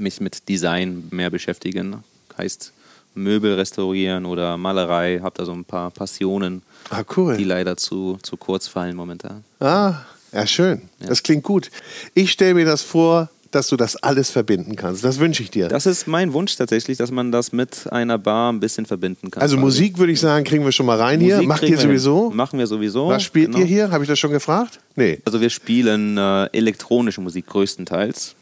[0.00, 2.02] mich mit Design mehr beschäftigen.
[2.36, 2.72] Heißt
[3.14, 7.36] Möbel restaurieren oder Malerei, habe da so ein paar Passionen, ah, cool.
[7.36, 9.44] die leider zu, zu kurz fallen momentan.
[9.58, 9.94] Ah,
[10.32, 10.82] ja, schön.
[11.00, 11.08] Ja.
[11.08, 11.70] Das klingt gut.
[12.14, 15.02] Ich stelle mir das vor, dass du das alles verbinden kannst.
[15.02, 15.68] Das wünsche ich dir.
[15.68, 19.42] Das ist mein Wunsch tatsächlich, dass man das mit einer Bar ein bisschen verbinden kann.
[19.42, 21.48] Also Musik würde ich sagen, kriegen wir schon mal rein Musik hier.
[21.48, 22.28] Macht ihr sowieso?
[22.28, 22.36] Hin.
[22.36, 23.08] Machen wir sowieso.
[23.08, 23.58] Was spielt genau.
[23.58, 23.90] ihr hier?
[23.90, 24.78] Habe ich das schon gefragt?
[24.94, 25.20] Nee.
[25.24, 28.36] Also wir spielen äh, elektronische Musik größtenteils.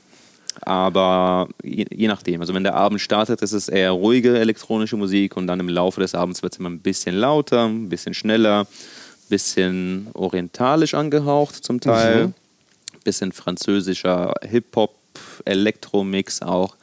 [0.63, 2.41] Aber je, je, nachdem.
[2.41, 6.01] Also wenn der Abend startet, ist es eher ruhige elektronische Musik und dann im Laufe
[6.01, 11.55] des Abends wird es immer ein bisschen lauter, ein bisschen schneller, ein bisschen orientalisch angehaucht
[11.55, 12.35] zum Teil, ein mhm.
[13.05, 14.95] bisschen französischer Hip-Hop,
[15.45, 16.77] Elektromix auch.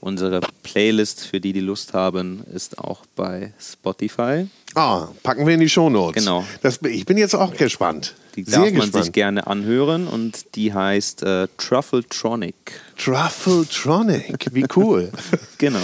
[0.00, 4.46] Unsere Playlist, für die, die Lust haben, ist auch bei Spotify.
[4.74, 6.22] Ah, packen wir in die Shownotes.
[6.22, 6.44] Genau.
[6.62, 8.14] Das, ich bin jetzt auch gespannt.
[8.36, 9.04] Die Sehr darf man gespannt.
[9.04, 12.54] sich gerne anhören und die heißt äh, Truffletronic.
[12.96, 15.10] Truffletronic, wie cool.
[15.58, 15.80] genau.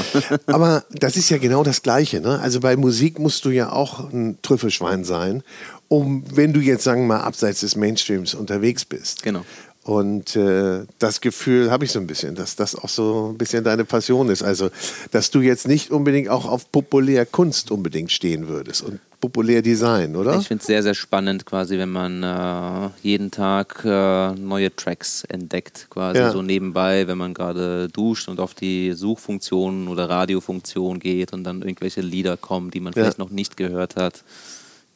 [0.47, 2.21] Aber das ist ja genau das Gleiche.
[2.21, 2.39] Ne?
[2.39, 5.43] Also bei Musik musst du ja auch ein Trüffelschwein sein,
[5.89, 9.25] um, wenn du jetzt, sagen wir mal, abseits des Mainstreams unterwegs bist.
[9.25, 9.45] Genau.
[9.85, 13.65] Und äh, das Gefühl habe ich so ein bisschen, dass das auch so ein bisschen
[13.65, 14.43] deine Passion ist.
[14.43, 14.71] Also,
[15.11, 20.17] dass du jetzt nicht unbedingt auch auf populär Kunst unbedingt stehen würdest und populär Design,
[20.17, 20.39] oder?
[20.39, 25.25] Ich finde es sehr, sehr spannend, quasi, wenn man äh, jeden Tag äh, neue Tracks
[25.25, 26.31] entdeckt, quasi ja.
[26.31, 31.61] so nebenbei, wenn man gerade duscht und auf die Suchfunktion oder Radiofunktion geht und dann
[31.61, 34.25] irgendwelche Lieder kommen, die man vielleicht noch nicht gehört hat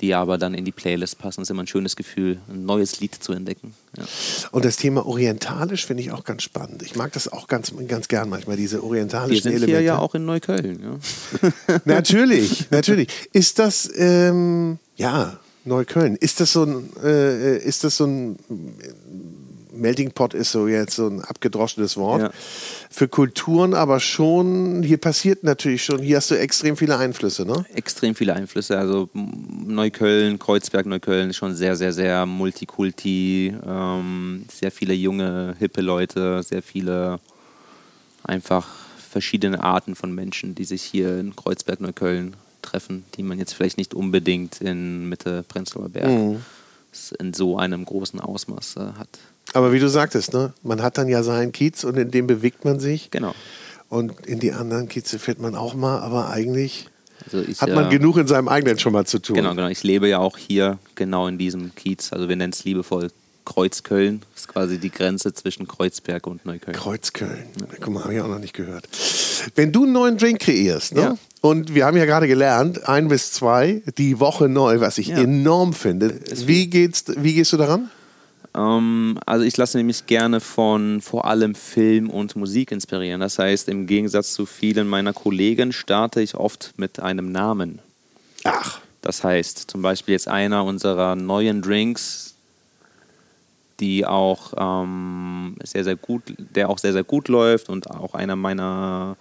[0.01, 1.41] die aber dann in die Playlist passen.
[1.41, 3.75] Das ist immer ein schönes Gefühl, ein neues Lied zu entdecken.
[3.97, 4.05] Ja.
[4.53, 6.83] Und das Thema orientalisch finde ich auch ganz spannend.
[6.83, 9.67] Ich mag das auch ganz, ganz gern manchmal, diese orientalischen Elemente.
[9.67, 9.79] Wir sind Elemente.
[9.79, 10.81] hier ja auch in Neukölln.
[10.83, 11.81] Ja.
[11.85, 13.09] natürlich, natürlich.
[13.33, 16.17] Ist das, ähm, ja, Neukölln.
[16.17, 18.39] Ist das so ein, äh, ist das so ein
[19.79, 22.23] Melting Pot ist so jetzt so ein abgedroschenes Wort.
[22.23, 22.31] Ja.
[22.91, 27.65] Für Kulturen aber schon, hier passiert natürlich schon, hier hast du extrem viele Einflüsse, ne?
[27.75, 28.79] Extrem viele Einflüsse.
[28.79, 33.55] Also Neukölln, Kreuzberg, Neukölln ist schon sehr, sehr, sehr multikulti.
[33.67, 37.21] Ähm, sehr viele junge, hippe Leute, sehr viele
[38.25, 38.67] einfach
[39.11, 43.79] verschiedene Arten von Menschen, die sich hier in Kreuzberg, Neukölln treffen, die man jetzt vielleicht
[43.79, 46.43] nicht unbedingt in Mitte Prenzlauer Berg Mhm.
[47.19, 49.09] in so einem großen Ausmaß äh, hat.
[49.55, 50.53] Aber wie du sagtest, ne?
[50.63, 53.11] Man hat dann ja seinen Kiez und in dem bewegt man sich.
[53.11, 53.35] Genau.
[53.89, 56.87] Und in die anderen Kieze fährt man auch mal, aber eigentlich
[57.25, 59.37] Also ich, hat man äh, genug in seinem eigenen schon mal zu tun.
[59.37, 59.69] Genau, genau.
[59.69, 62.13] Ich lebe ja auch hier genau in diesem Kiez.
[62.13, 63.11] Also wir nennen es liebevoll
[63.47, 64.21] Kreuzköln.
[64.35, 66.77] Das ist quasi die Grenze zwischen Kreuzberg und Neukölln.
[66.77, 67.45] Kreuzköln.
[67.81, 68.87] Guck mal, habe ich auch noch nicht gehört.
[69.55, 71.01] Wenn du einen neuen Drink kreierst, ne?
[71.01, 71.19] Ja.
[71.41, 75.19] Und wir haben ja gerade gelernt, ein bis zwei, die Woche neu, was ich Ja.
[75.19, 76.21] enorm finde.
[76.45, 77.91] Wie, geht's, wie gehst du daran?
[78.55, 83.21] Ähm, also ich lasse mich gerne von vor allem Film und Musik inspirieren.
[83.21, 87.81] Das heißt, im Gegensatz zu vielen meiner Kollegen starte ich oft mit einem Namen.
[88.45, 92.35] Ach, Das heißt, zum Beispiel jetzt einer unserer neuen Drinks,
[93.81, 98.35] die auch ähm, sehr, sehr gut, der auch sehr, sehr gut läuft und auch einer
[98.37, 99.17] meiner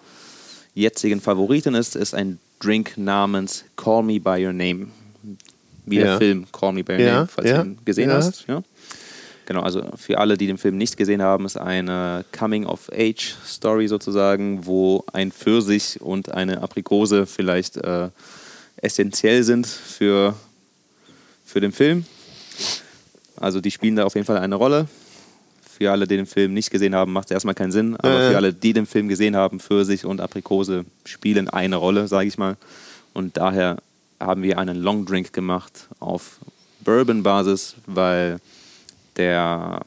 [0.73, 4.87] jetzigen Favoriten ist, ist ein Drink namens Call Me By Your Name.
[5.85, 6.03] Wie Ja.
[6.05, 8.15] der Film Call Me By Your Ja, Name, falls ja, du ihn gesehen ja.
[8.15, 8.45] hast.
[8.47, 8.63] Ja.
[9.47, 15.05] Genau, also für alle, die den Film nicht gesehen haben, ist eine Coming-of-Age-Story sozusagen, wo
[15.13, 18.09] ein Pfirsich und eine Aprikose vielleicht äh,
[18.75, 20.35] essentiell sind für,
[21.45, 22.05] für den Film.
[23.37, 24.89] Also die spielen da auf jeden Fall eine Rolle.
[25.77, 27.95] Für alle, die den Film nicht gesehen haben, macht es erstmal keinen Sinn.
[27.95, 28.29] Aber Äh.
[28.31, 32.37] für alle, die den Film gesehen haben, Pfirsich und Aprikose spielen eine Rolle, sage ich
[32.37, 32.57] mal.
[33.13, 33.77] Und daher
[34.19, 36.39] haben wir einen Long Drink gemacht auf
[36.81, 38.39] Bourbon-Basis, weil
[39.17, 39.81] der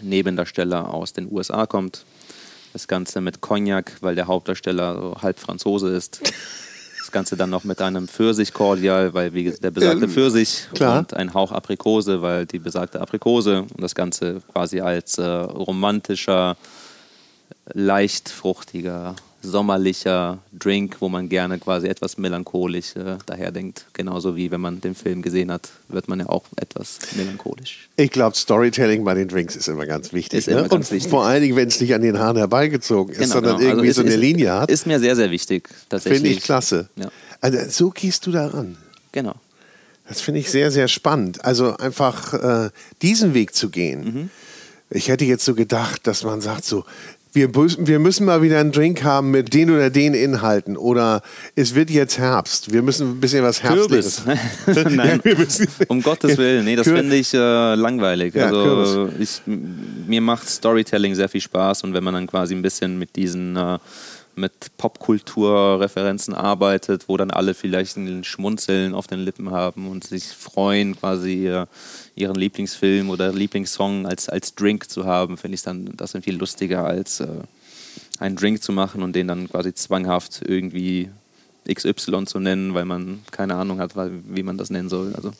[0.00, 2.04] Nebendarsteller aus den USA kommt.
[2.72, 6.20] Das Ganze mit Cognac, weil der Hauptdarsteller so halb Franzose ist.
[6.98, 11.00] Das Ganze dann noch mit einem Pfirsich-Kordial, weil wie gesagt, der besagte Ähm, Pfirsich klar.
[11.00, 16.56] und ein Hauch Aprikose, weil die besagte Aprikose und das Ganze quasi als äh, romantischer,
[17.74, 23.86] leicht fruchtiger, sommerlicher Drink, wo man gerne quasi etwas melancholisch äh, daherdenkt.
[23.92, 27.88] Genauso wie wenn man den Film gesehen hat, wird man ja auch etwas melancholisch.
[27.96, 30.38] ich glaube, Storytelling bei den Drinks ist immer ganz wichtig.
[30.38, 30.54] Ist ne?
[30.54, 31.10] immer ganz Und wichtig.
[31.10, 33.68] vor allen Dingen, wenn es nicht an den Haaren herbeigezogen ist, sondern genau.
[33.70, 34.70] irgendwie Also so ist- eine ist, Linie hat.
[34.70, 35.68] Ist mir sehr, sehr wichtig.
[36.00, 36.88] Finde ich klasse.
[36.96, 37.10] Ja.
[37.40, 38.76] Also, so gehst du da ran.
[39.12, 39.34] Genau.
[40.08, 41.44] Das finde ich sehr, sehr spannend.
[41.44, 42.70] Also einfach äh,
[43.02, 44.04] diesen Weg zu gehen.
[44.04, 44.30] Mhm.
[44.90, 46.84] Ich hätte jetzt so gedacht, dass man sagt so,
[47.32, 50.76] wir, müssen- wir müssen mal wieder einen Drink haben mit den oder den Inhalten.
[50.76, 51.22] Oder
[51.56, 52.72] es wird jetzt Herbst.
[52.72, 54.24] Wir müssen ein bisschen was Kürbis.
[54.26, 54.84] Herbstliches.
[54.92, 55.20] Nein,
[55.88, 56.64] um Gottes Willen.
[56.64, 58.34] Nee, das finde ich äh, langweilig.
[58.34, 62.62] Ja, also ich, mir macht Storytelling sehr viel Spaß und wenn man dann quasi ein
[62.62, 63.78] bisschen mit diesen äh,
[64.34, 70.24] mit Popkulturreferenzen arbeitet, wo dann alle vielleicht ein Schmunzeln auf den Lippen haben und sich
[70.24, 71.68] freuen, quasi ihr,
[72.14, 76.84] ihren Lieblingsfilm oder Lieblingssong als, als Drink zu haben, finde ich dann das irgendwie lustiger
[76.84, 77.28] als äh,
[78.18, 81.10] einen Drink zu machen und den dann quasi zwanghaft irgendwie
[81.72, 85.14] XY zu nennen, weil man keine Ahnung hat, wie man das nennen soll.
[85.14, 85.32] Also,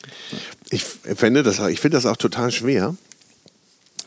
[0.69, 2.95] Ich finde das, ich finde das auch total schwer,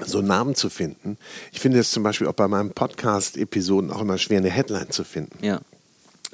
[0.04, 1.16] so Namen zu finden.
[1.52, 5.04] Ich finde es zum Beispiel auch bei meinen Podcast-Episoden auch immer schwer, eine Headline zu
[5.04, 5.44] finden.
[5.44, 5.60] ja.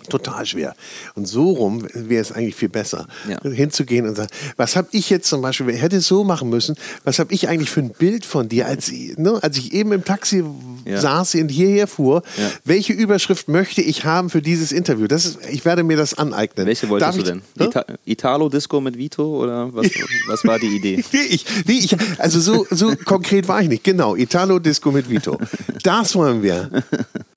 [0.09, 0.74] Total schwer.
[1.14, 3.40] Und so rum wäre es eigentlich viel besser, Ja.
[3.51, 6.76] hinzugehen und sagen, was habe ich jetzt zum Beispiel, ich hätte es so machen müssen,
[7.05, 9.93] was habe ich eigentlich für ein Bild von dir, als, ich- ne, als ich eben
[9.93, 10.43] im Taxi
[10.84, 11.01] Ja.
[11.01, 12.51] saß und hierher fuhr, Ja.
[12.64, 15.07] welche Überschrift möchte ich haben für dieses Interview?
[15.07, 16.66] Das ist, ich werde mir das aneignen.
[16.66, 17.43] Welche wolltest Darf du denn?
[17.57, 17.66] Ne?
[17.66, 19.86] Ita Italo-Disco mit Vito oder was,
[20.26, 21.05] was war die Idee?
[21.12, 23.84] Nee, ich, nee, ich, also so, so konkret war ich nicht.
[23.84, 25.38] Genau, Italo Disco mit Vito.
[25.84, 26.70] Das wollen wir.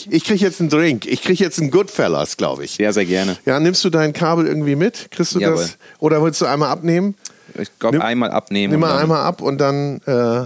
[0.10, 1.06] Ich kriege jetzt einen Drink.
[1.06, 2.78] Ich kriege jetzt einen Goodfellas, glaube ich.
[2.78, 3.38] Ja, sehr gerne.
[3.46, 5.10] Ja, nimmst du dein Kabel irgendwie mit?
[5.12, 5.58] Kriegst du Jawohl.
[5.58, 5.78] das?
[6.00, 7.16] Oder willst du einmal abnehmen?
[7.60, 8.72] Ich glaube, einmal abnehmen.
[8.72, 10.44] Nimm mal einmal ab und dann äh,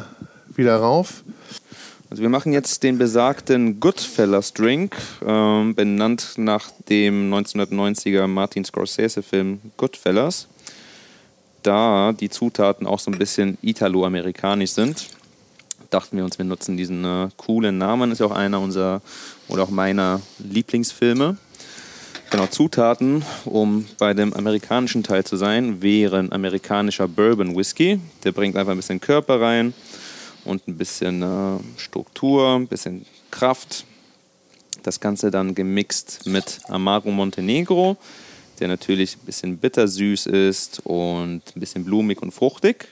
[0.56, 1.24] wieder rauf.
[2.10, 4.96] Also wir machen jetzt den besagten Goodfellas Drink,
[5.26, 10.48] ähm, benannt nach dem 1990er Martin Scorsese-Film Goodfellas.
[11.62, 15.08] Da die Zutaten auch so ein bisschen italo-amerikanisch sind,
[15.90, 18.12] dachten wir uns, wir nutzen diesen äh, coolen Namen.
[18.12, 19.02] Ist ja auch einer unserer
[19.48, 21.38] oder auch meiner Lieblingsfilme.
[22.32, 28.00] Genau, Zutaten, um bei dem amerikanischen Teil zu sein, wären amerikanischer Bourbon Whisky.
[28.24, 29.74] Der bringt einfach ein bisschen Körper rein
[30.46, 33.86] und ein bisschen äh, Struktur, ein bisschen Kraft.
[34.84, 37.98] Das Ganze dann gemixt mit Amaro Montenegro,
[38.60, 42.90] der natürlich ein bisschen bittersüß ist und ein bisschen blumig und fruchtig.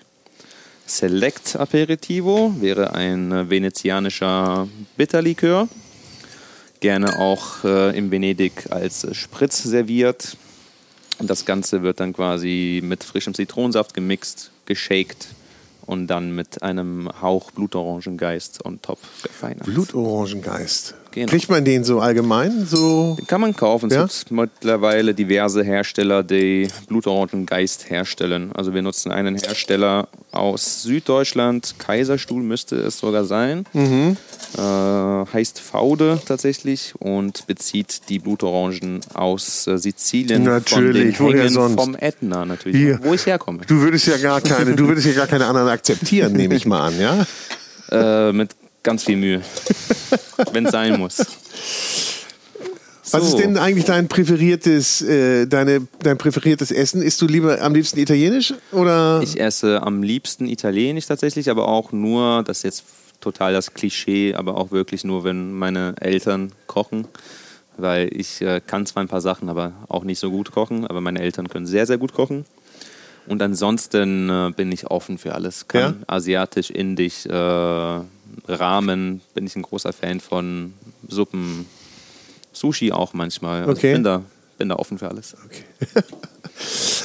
[0.87, 5.67] Select Aperitivo wäre ein venezianischer Bitterlikör.
[6.79, 10.37] Gerne auch äh, in Venedig als Spritz serviert.
[11.19, 15.27] Und das Ganze wird dann quasi mit frischem Zitronensaft gemixt, geshakt
[15.85, 19.65] und dann mit einem Hauch Blutorangengeist on top verfeinert.
[19.65, 20.95] Blutorangengeist.
[21.17, 21.31] Genau.
[21.31, 22.67] Kriegt man den so allgemein?
[22.67, 23.89] So Den kann man kaufen.
[23.89, 24.03] Ja?
[24.05, 28.51] Es gibt mittlerweile diverse Hersteller, die Blutorangengeist herstellen.
[28.53, 33.65] Also wir nutzen einen Hersteller aus Süddeutschland, Kaiserstuhl müsste es sogar sein.
[33.73, 34.17] Mhm.
[34.55, 41.49] Äh, heißt Faude tatsächlich und bezieht die Blutorangen aus äh, Sizilien Natürlich, von den woher
[41.49, 41.81] sonst?
[41.81, 42.99] vom Ätna natürlich, Hier.
[43.01, 43.61] wo ich herkomme.
[43.67, 46.87] Du würdest ja gar keine, du würdest ja gar keine anderen akzeptieren, nehme ich mal
[46.87, 47.25] an, ja?
[47.89, 48.51] Äh, mit
[48.87, 49.41] ganz viel Mühe,
[50.53, 51.17] wenn es sein muss.
[53.11, 53.37] Was ist So.
[53.37, 57.01] denn eigentlich dein präferiertes, äh, deine, dein präferiertes Essen?
[57.01, 59.19] Isst du lieber am liebsten italienisch oder?
[59.21, 62.83] Ich esse am liebsten italienisch tatsächlich, aber auch nur, das ist jetzt
[63.19, 67.07] total das Klischee, aber auch wirklich nur, wenn meine Eltern kochen.
[67.75, 71.01] Weil ich äh, kann zwar ein paar Sachen, aber auch nicht so gut kochen, aber
[71.01, 72.45] meine Eltern können sehr, sehr gut kochen.
[73.27, 75.67] Und ansonsten äh, bin ich offen für alles.
[75.67, 75.93] Kann Ja?
[76.07, 77.25] asiatisch, indisch,
[78.47, 80.73] Ramen, bin ich ein großer Fan von
[81.07, 81.65] Suppen,
[82.53, 83.61] Sushi auch manchmal.
[83.61, 83.89] Also Okay.
[83.89, 84.21] Ich bin da,
[84.57, 85.35] bin da offen für alles.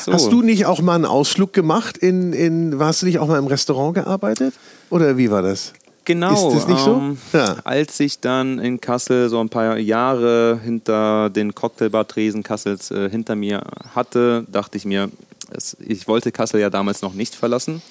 [0.04, 0.12] So.
[0.12, 3.38] Hast du nicht auch mal einen Ausflug gemacht in, in, warst du nicht auch mal
[3.38, 4.54] im Restaurant gearbeitet?
[4.90, 5.74] Oder wie war das?
[6.04, 6.48] Genau.
[6.48, 6.94] Ist das nicht so?
[6.94, 7.56] ähm, Ja.
[7.62, 13.36] Als ich dann in Kassel so ein paar Jahre hinter den Cocktailbar-Tresen Kassels äh, hinter
[13.36, 13.62] mir
[13.94, 15.10] hatte, dachte ich mir,
[15.50, 17.82] es, ich wollte Kassel ja damals noch nicht verlassen,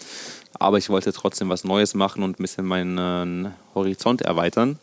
[0.59, 4.79] aber ich wollte trotzdem was Neues machen und ein bisschen meinen äh, Horizont erweitern.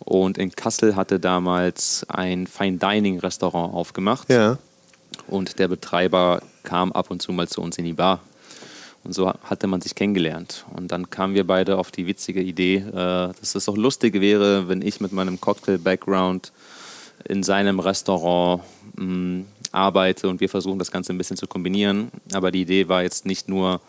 [0.00, 4.30] Und in Kassel hatte damals ein Fine Dining Restaurant aufgemacht.
[4.30, 4.58] Ja.
[5.26, 8.20] Und der Betreiber kam ab und zu mal zu uns in die Bar.
[9.04, 10.64] Und so hatte man sich kennengelernt.
[10.74, 14.68] Und dann kamen wir beide auf die witzige Idee, äh, dass es doch lustig wäre,
[14.68, 16.52] wenn ich mit meinem Cocktail-Background
[17.24, 18.62] in seinem Restaurant
[18.96, 22.10] mh, arbeite und wir versuchen das Ganze ein bisschen zu kombinieren.
[22.32, 23.80] Aber die Idee war jetzt nicht nur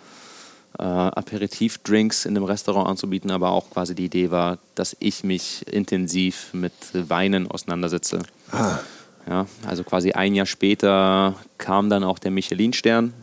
[0.80, 5.68] äh, Aperitif-Drinks in dem Restaurant anzubieten, aber auch quasi die Idee war, dass ich mich
[5.68, 8.20] intensiv mit Weinen auseinandersetze.
[8.52, 8.80] Ah.
[9.28, 13.14] Ja, also quasi ein Jahr später kam dann auch der Michelin-Stern.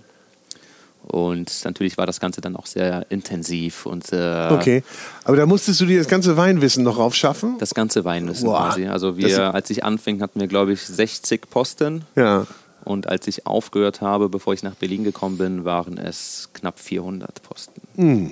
[1.02, 4.82] Und natürlich war das Ganze dann auch sehr intensiv und äh, Okay.
[5.22, 7.58] Aber da musstest du dir das ganze Weinwissen noch raufschaffen?
[7.58, 8.70] das ganze Weinwissen Boah.
[8.70, 8.86] quasi.
[8.86, 12.04] Also wir, als ich anfing, hatten wir, glaube ich, 60 Posten.
[12.16, 12.46] Ja.
[12.86, 17.42] Und als ich aufgehört habe, bevor ich nach Berlin gekommen bin, waren es knapp 400
[17.42, 18.30] Posten.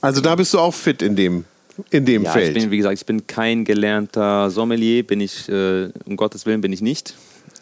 [0.00, 1.44] Also da bist du auch fit in dem,
[1.90, 2.56] in dem Ja, Feld.
[2.56, 6.60] ich bin, wie gesagt, ich bin kein gelernter Sommelier, bin ich, äh, um Gottes Willen
[6.60, 7.14] bin ich nicht.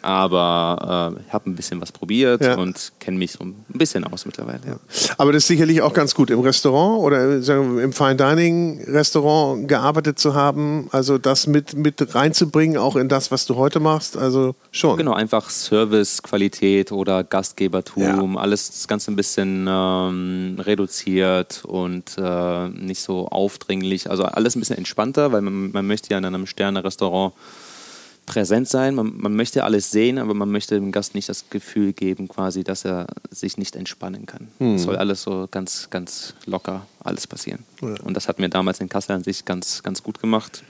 [0.05, 2.57] Aber äh, habe ein bisschen was probiert Ja.
[2.57, 4.59] und kenne mich so ein bisschen aus mittlerweile.
[4.67, 4.75] Ja.
[5.17, 8.83] Aber das ist sicherlich auch ganz gut im Restaurant oder sagen wir, im Fine Dining
[8.87, 13.79] Restaurant gearbeitet zu haben, also das mit, mit reinzubringen, auch in das, was du heute
[13.79, 14.97] machst, also schon.
[14.97, 22.69] Genau, einfach Service, Qualität oder Gastgebertum, alles das Ganze ein bisschen ähm, reduziert und äh,
[22.69, 24.09] nicht so aufdringlich.
[24.09, 27.33] Also alles ein bisschen entspannter, weil man, man möchte ja in einem Sterne-Restaurant
[28.25, 28.95] präsent sein.
[28.95, 32.63] Man, man möchte alles sehen, aber man möchte dem Gast nicht das Gefühl geben, quasi,
[32.63, 34.47] dass er sich nicht entspannen kann.
[34.59, 37.63] Es soll alles so ganz, ganz locker alles passieren.
[37.81, 40.63] Und das hat mir damals in Kassel an sich ganz, ganz gut gemacht.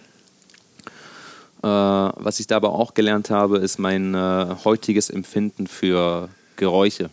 [1.64, 7.10] Äh, was ich da aber auch gelernt habe, ist mein äh, heutiges Empfinden für Geräusche.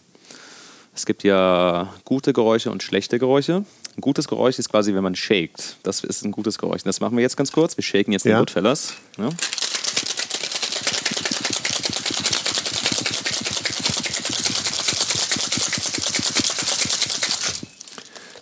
[0.95, 3.65] Es gibt ja gute Geräusche und schlechte Geräusche.
[3.97, 5.77] Ein gutes Geräusch ist quasi, wenn man shakt.
[5.83, 6.83] Das ist ein gutes Geräusch.
[6.83, 7.77] Und das machen wir jetzt ganz kurz.
[7.77, 8.39] Wir shaken jetzt den Ja.
[8.41, 8.95] Goodfellas.
[9.19, 9.31] Ja.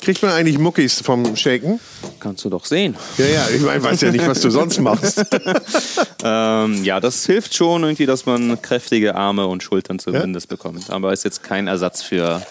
[0.01, 1.78] Kriegt man eigentlich Muckis vom Shaken?
[2.20, 2.96] Kannst du doch sehen.
[3.18, 5.24] Ja, ja, ich meine, weiß ja nicht, was du sonst machst.
[6.22, 10.90] Ähm, ja, das hilft schon irgendwie, dass man kräftige Arme und Schultern zumindest bekommt.
[10.90, 12.42] Aber ist jetzt kein Ersatz für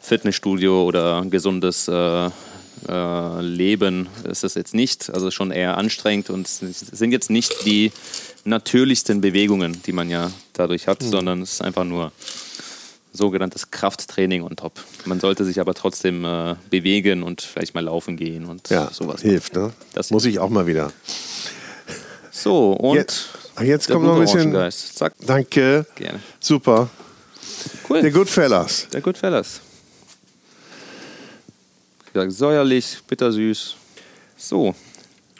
[0.00, 2.30] Fitnessstudio oder gesundes äh,
[2.88, 4.08] äh, Leben.
[4.24, 5.10] Ist es jetzt nicht.
[5.12, 7.90] Also schon eher anstrengend und es sind jetzt nicht die
[8.44, 12.12] natürlichsten Bewegungen, die man ja dadurch hat, sondern es ist einfach nur
[13.12, 14.72] sogenanntes Krafttraining on top.
[15.04, 19.22] Man sollte sich aber trotzdem äh, bewegen und vielleicht mal laufen gehen und Ja, sowas.
[19.22, 19.72] hilft, ne?
[19.94, 20.92] Das Muss ich auch mal wieder.
[22.30, 23.28] So, und Jetzt,
[23.60, 24.54] jetzt kommt noch ein bisschen.
[24.70, 25.84] Zack, Danke.
[25.96, 26.20] gerne.
[26.38, 26.88] Super.
[27.88, 28.00] Cool.
[28.02, 28.86] Der Goodfellas.
[28.92, 29.60] Der Goodfellas.
[32.06, 33.76] Wie gesagt, säuerlich, bittersüß.
[34.36, 34.74] So,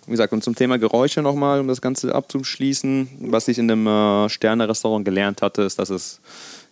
[0.06, 3.08] Wie gesagt, und zum Thema Geräusche nochmal, um das Ganze abzuschließen.
[3.30, 6.20] Was ich in einem äh, Sterne-Restaurant gelernt hatte, ist, dass es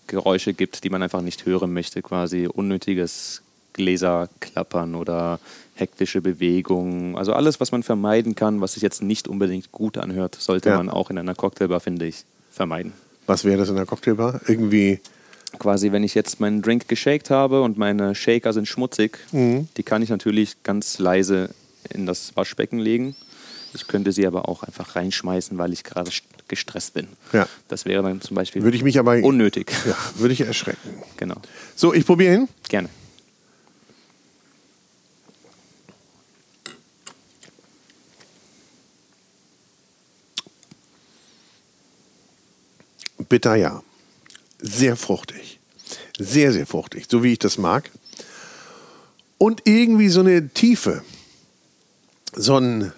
[0.09, 2.03] Geräusche gibt, die man einfach nicht hören möchte.
[2.03, 3.43] Quasi unnötiges
[3.75, 5.39] Gläserklappern oder
[5.75, 7.17] hektische Bewegungen.
[7.17, 10.77] Also alles, was man vermeiden kann, was sich jetzt nicht unbedingt gut anhört, sollte Ja.
[10.77, 12.93] man auch in einer Cocktailbar, finde ich, vermeiden.
[13.27, 14.41] Was wäre das in der Cocktailbar?
[14.47, 15.01] Irgendwie.
[15.59, 19.69] Quasi, wenn ich jetzt meinen Drink geshakt habe und meine Shaker sind schmutzig, Mhm.
[19.77, 21.51] die kann ich natürlich ganz leise
[21.91, 23.17] in das Waschbecken legen.
[23.75, 26.11] Ich könnte sie aber auch einfach reinschmeißen, weil ich gerade
[26.49, 27.09] gestresst bin.
[27.33, 27.49] Ja.
[27.69, 29.23] Das wäre dann zum Beispiel Würde ich mich aber.
[29.23, 29.71] unnötig.
[29.87, 31.03] Ja, würde ich erschrecken.
[31.17, 31.37] Genau.
[31.77, 32.49] So, ich probiere hin.
[32.69, 32.89] Gerne.
[43.29, 43.83] Bitter ja.
[44.61, 45.61] Sehr fruchtig.
[46.19, 47.91] Sehr, sehr fruchtig, so wie ich das mag.
[49.39, 51.03] Und irgendwie so eine Tiefe.
[52.35, 52.93] So ein,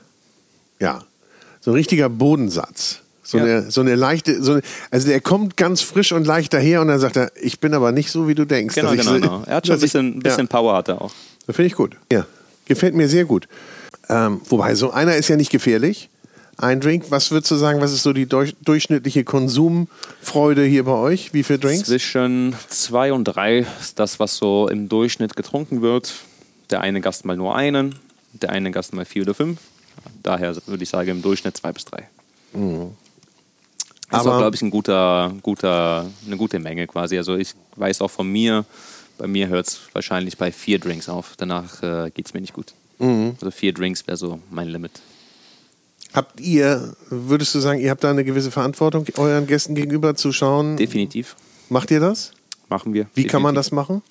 [0.78, 1.04] ja,
[1.60, 2.99] so ein richtiger Bodensatz.
[3.30, 3.44] So, Ja.
[3.44, 6.88] eine, so eine leichte, so eine, also der kommt ganz frisch und leicht daher und
[6.88, 8.74] dann sagt er, ich bin aber nicht so, wie du denkst.
[8.74, 9.42] Genau, dass ich genau, genau.
[9.46, 10.46] Er hat schon ein dass ich- bisschen, bisschen ja.
[10.46, 11.12] Power hat er auch.
[11.46, 11.96] Das finde ich gut.
[12.10, 12.26] Ja,
[12.66, 13.46] gefällt mir sehr gut.
[14.08, 16.08] Ähm, wobei, so einer ist ja nicht gefährlich.
[16.56, 20.92] Ein Drink, was würdest du sagen, was ist so die durch, durchschnittliche Konsumfreude hier bei
[20.92, 21.32] euch?
[21.32, 21.86] Wie viele Drinks?
[21.88, 26.12] Zwischen zwei und drei ist das, was so im Durchschnitt getrunken wird.
[26.70, 27.94] Der eine Gast mal nur einen,
[28.32, 29.58] der eine Gast mal vier oder fünf.
[30.22, 32.08] Daher würde ich sagen, im Durchschnitt zwei bis drei.
[32.52, 32.62] Das
[34.20, 37.16] ist auch, glaube ich, ein guter, guter, eine gute Menge quasi.
[37.16, 38.64] Also ich weiß auch von mir,
[39.18, 41.34] bei mir hört es wahrscheinlich bei vier Drinks auf.
[41.36, 42.74] Danach äh, geht es mir nicht gut.
[42.98, 43.36] Mhm.
[43.40, 44.92] Also vier Drinks wäre so mein Limit.
[46.12, 50.32] Habt ihr, würdest du sagen, ihr habt da eine gewisse Verantwortung euren Gästen gegenüber zu
[50.32, 50.76] schauen?
[50.76, 51.36] Definitiv.
[51.68, 52.32] Macht ihr das?
[52.68, 53.06] Machen wir.
[53.14, 53.70] Wie kann man Definitiv.
[53.70, 54.02] das machen?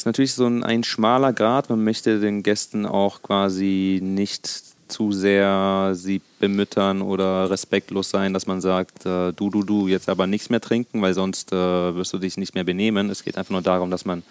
[0.00, 1.68] ist natürlich so ein, ein schmaler Grad.
[1.68, 8.46] Man möchte den Gästen auch quasi nicht zu sehr sie bemüttern oder respektlos sein, dass
[8.46, 11.56] man sagt, äh, du, du, du, jetzt aber nichts mehr trinken, weil sonst äh,
[11.94, 13.08] wirst du dich nicht mehr benehmen.
[13.10, 14.22] Es geht einfach nur darum, dass man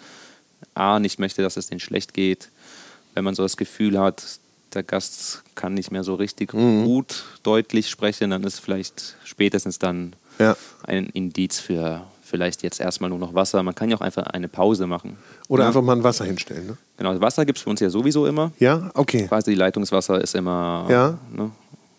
[0.74, 2.48] A, nicht möchte, dass es denen schlecht geht.
[3.14, 4.22] Wenn man so das Gefühl hat,
[4.74, 10.12] der Gast kann nicht mehr so richtig gut deutlich sprechen, dann ist vielleicht spätestens dann
[10.38, 10.56] Ja.
[10.84, 13.62] ein Indiz für vielleicht jetzt erstmal nur noch Wasser.
[13.62, 15.16] Man kann ja auch einfach eine Pause machen.
[15.48, 15.68] Oder ja.
[15.68, 16.66] einfach mal ein Wasser hinstellen.
[16.68, 16.76] Ne?
[17.00, 18.52] Genau, Wasser gibt es für uns ja sowieso immer.
[18.58, 19.26] Ja, okay.
[19.26, 20.86] Quasi Leitungswasser ist immer.
[20.90, 21.18] Ja.
[21.34, 21.44] Ne?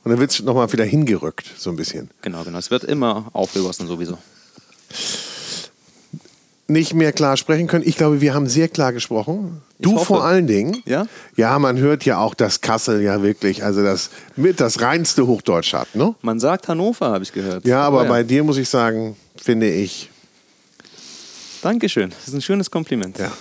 [0.04, 2.12] Und dann wird es nochmal wieder hingerückt, so ein bisschen.
[2.22, 2.60] Genau, genau.
[2.60, 4.20] Es wird immer aufgegossen sowieso.
[6.68, 7.84] Nicht mehr klar sprechen können.
[7.84, 9.64] Ich glaube, wir haben sehr klar gesprochen.
[9.80, 10.84] Du vor allen Dingen.
[10.86, 11.08] Ja?
[11.36, 15.74] Ja, man hört ja auch, dass Kassel ja wirklich, also das mit das reinste Hochdeutsch
[15.74, 16.14] hat, ne?
[16.22, 17.66] Man sagt Hannover, habe ich gehört.
[17.66, 18.10] Ja, aber ja.
[18.10, 20.12] bei dir muss ich sagen, finde ich,
[21.64, 22.12] Dankeschön.
[22.12, 23.18] Das ist ein schönes Kompliment.
[23.18, 23.32] ja.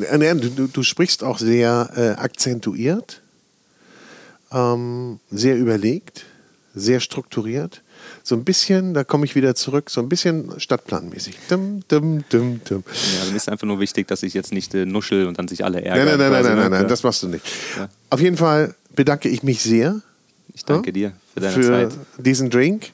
[0.00, 3.20] Äh, Du, du, sprichst auch sehr äh, akzentuiert,
[4.52, 6.24] ähm, sehr überlegt,
[6.74, 7.82] sehr strukturiert.
[8.24, 11.38] So ein bisschen, da komme ich wieder zurück, so ein bisschen stadtplanmäßig.
[11.48, 12.84] Dum, dum, dum, dum.
[13.18, 15.64] Ja, mir ist einfach nur wichtig, dass ich jetzt nicht äh, nuschel und dann sich
[15.64, 16.18] alle Nein, ärgern.
[16.18, 16.60] nein, nein, nein, nein, ne?
[16.62, 16.88] nein, nein, Ja.
[16.88, 17.44] das machst du nicht.
[17.76, 17.88] Ja.
[18.10, 20.00] Auf jeden Fall bedanke ich mich sehr
[20.54, 20.92] Ich danke Ja?
[20.92, 21.92] dir für deine für Zeit.
[22.18, 22.92] diesen Drink.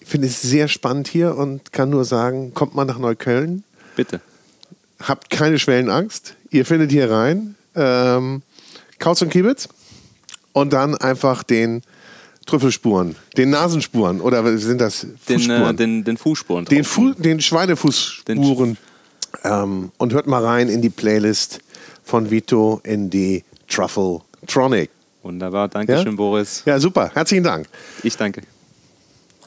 [0.00, 3.64] Ich finde es sehr spannend hier und kann nur sagen, kommt mal nach Neukölln.
[3.96, 4.20] Bitte.
[5.00, 6.34] Habt keine Schwellenangst.
[6.50, 8.42] Ihr findet hier rein ähm,
[8.98, 9.68] Kauz und Kiebitz
[10.52, 11.82] und dann einfach den
[12.46, 15.74] Trüffelspuren, den Nasenspuren oder sind das Den, Fußspuren?
[15.74, 16.64] äh, den, den Fußspuren.
[16.66, 16.84] den.
[16.84, 18.76] Fu den Schweinefußspuren.
[19.42, 21.58] Ähm, und hört mal rein in die Playlist
[22.04, 24.90] von Vito in die Truffle Tronic.
[25.22, 25.68] Wunderbar.
[25.68, 26.12] Dankeschön, Ja?
[26.12, 26.62] Boris.
[26.66, 27.10] Ja, super.
[27.14, 27.66] Herzlichen Dank.
[28.02, 28.42] Ich danke.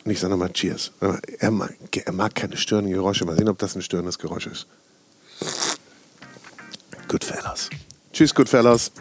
[0.04, 0.92] Und ich sage nochmal Cheers.
[1.40, 3.26] Er mag, er mag keine störenden Geräusche.
[3.26, 4.66] Mal sehen, ob das ein störendes Geräusch ist.
[7.08, 7.70] Goodfellas.
[8.12, 8.92] Tschüss, Goodfellas.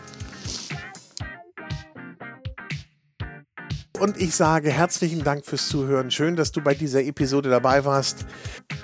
[3.99, 6.11] Und ich sage herzlichen Dank fürs Zuhören.
[6.11, 8.27] Schön, dass du bei dieser Episode dabei warst.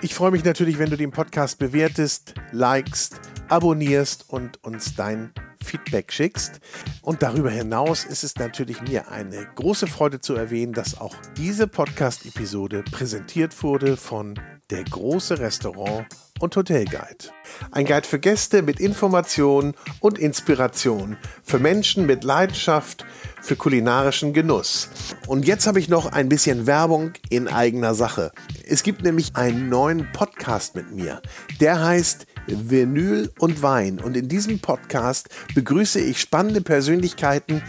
[0.00, 6.12] Ich freue mich natürlich, wenn du den Podcast bewertest, likest, abonnierst und uns dein Feedback
[6.12, 6.60] schickst.
[7.02, 11.66] Und darüber hinaus ist es natürlich mir eine große Freude zu erwähnen, dass auch diese
[11.66, 16.06] Podcast-Episode präsentiert wurde von der große Restaurant
[16.43, 17.30] und Hotelguide.
[17.70, 23.07] Ein Guide für Gäste mit Informationen und Inspiration, für Menschen mit Leidenschaft,
[23.40, 24.88] für kulinarischen Genuss.
[25.28, 28.32] Und jetzt habe ich noch ein bisschen Werbung in eigener Sache.
[28.68, 31.22] Es gibt nämlich einen neuen Podcast mit mir.
[31.61, 34.01] Der heißt Vinyl und Wein.
[34.01, 37.62] Und in diesem Podcast begrüße ich spannende Persönlichkeiten,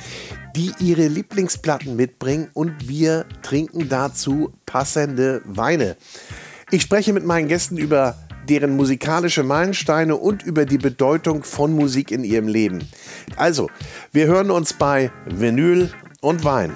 [0.56, 5.96] die ihre Lieblingsplatten mitbringen und wir trinken dazu passende Weine.
[6.72, 8.18] Ich spreche mit meinen Gästen über
[8.50, 12.88] deren musikalische Meilensteine und über die Bedeutung von Musik in ihrem Leben.
[13.36, 13.70] Also,
[14.12, 15.91] wir hören uns bei Vinyl
[16.22, 16.72] und Wein.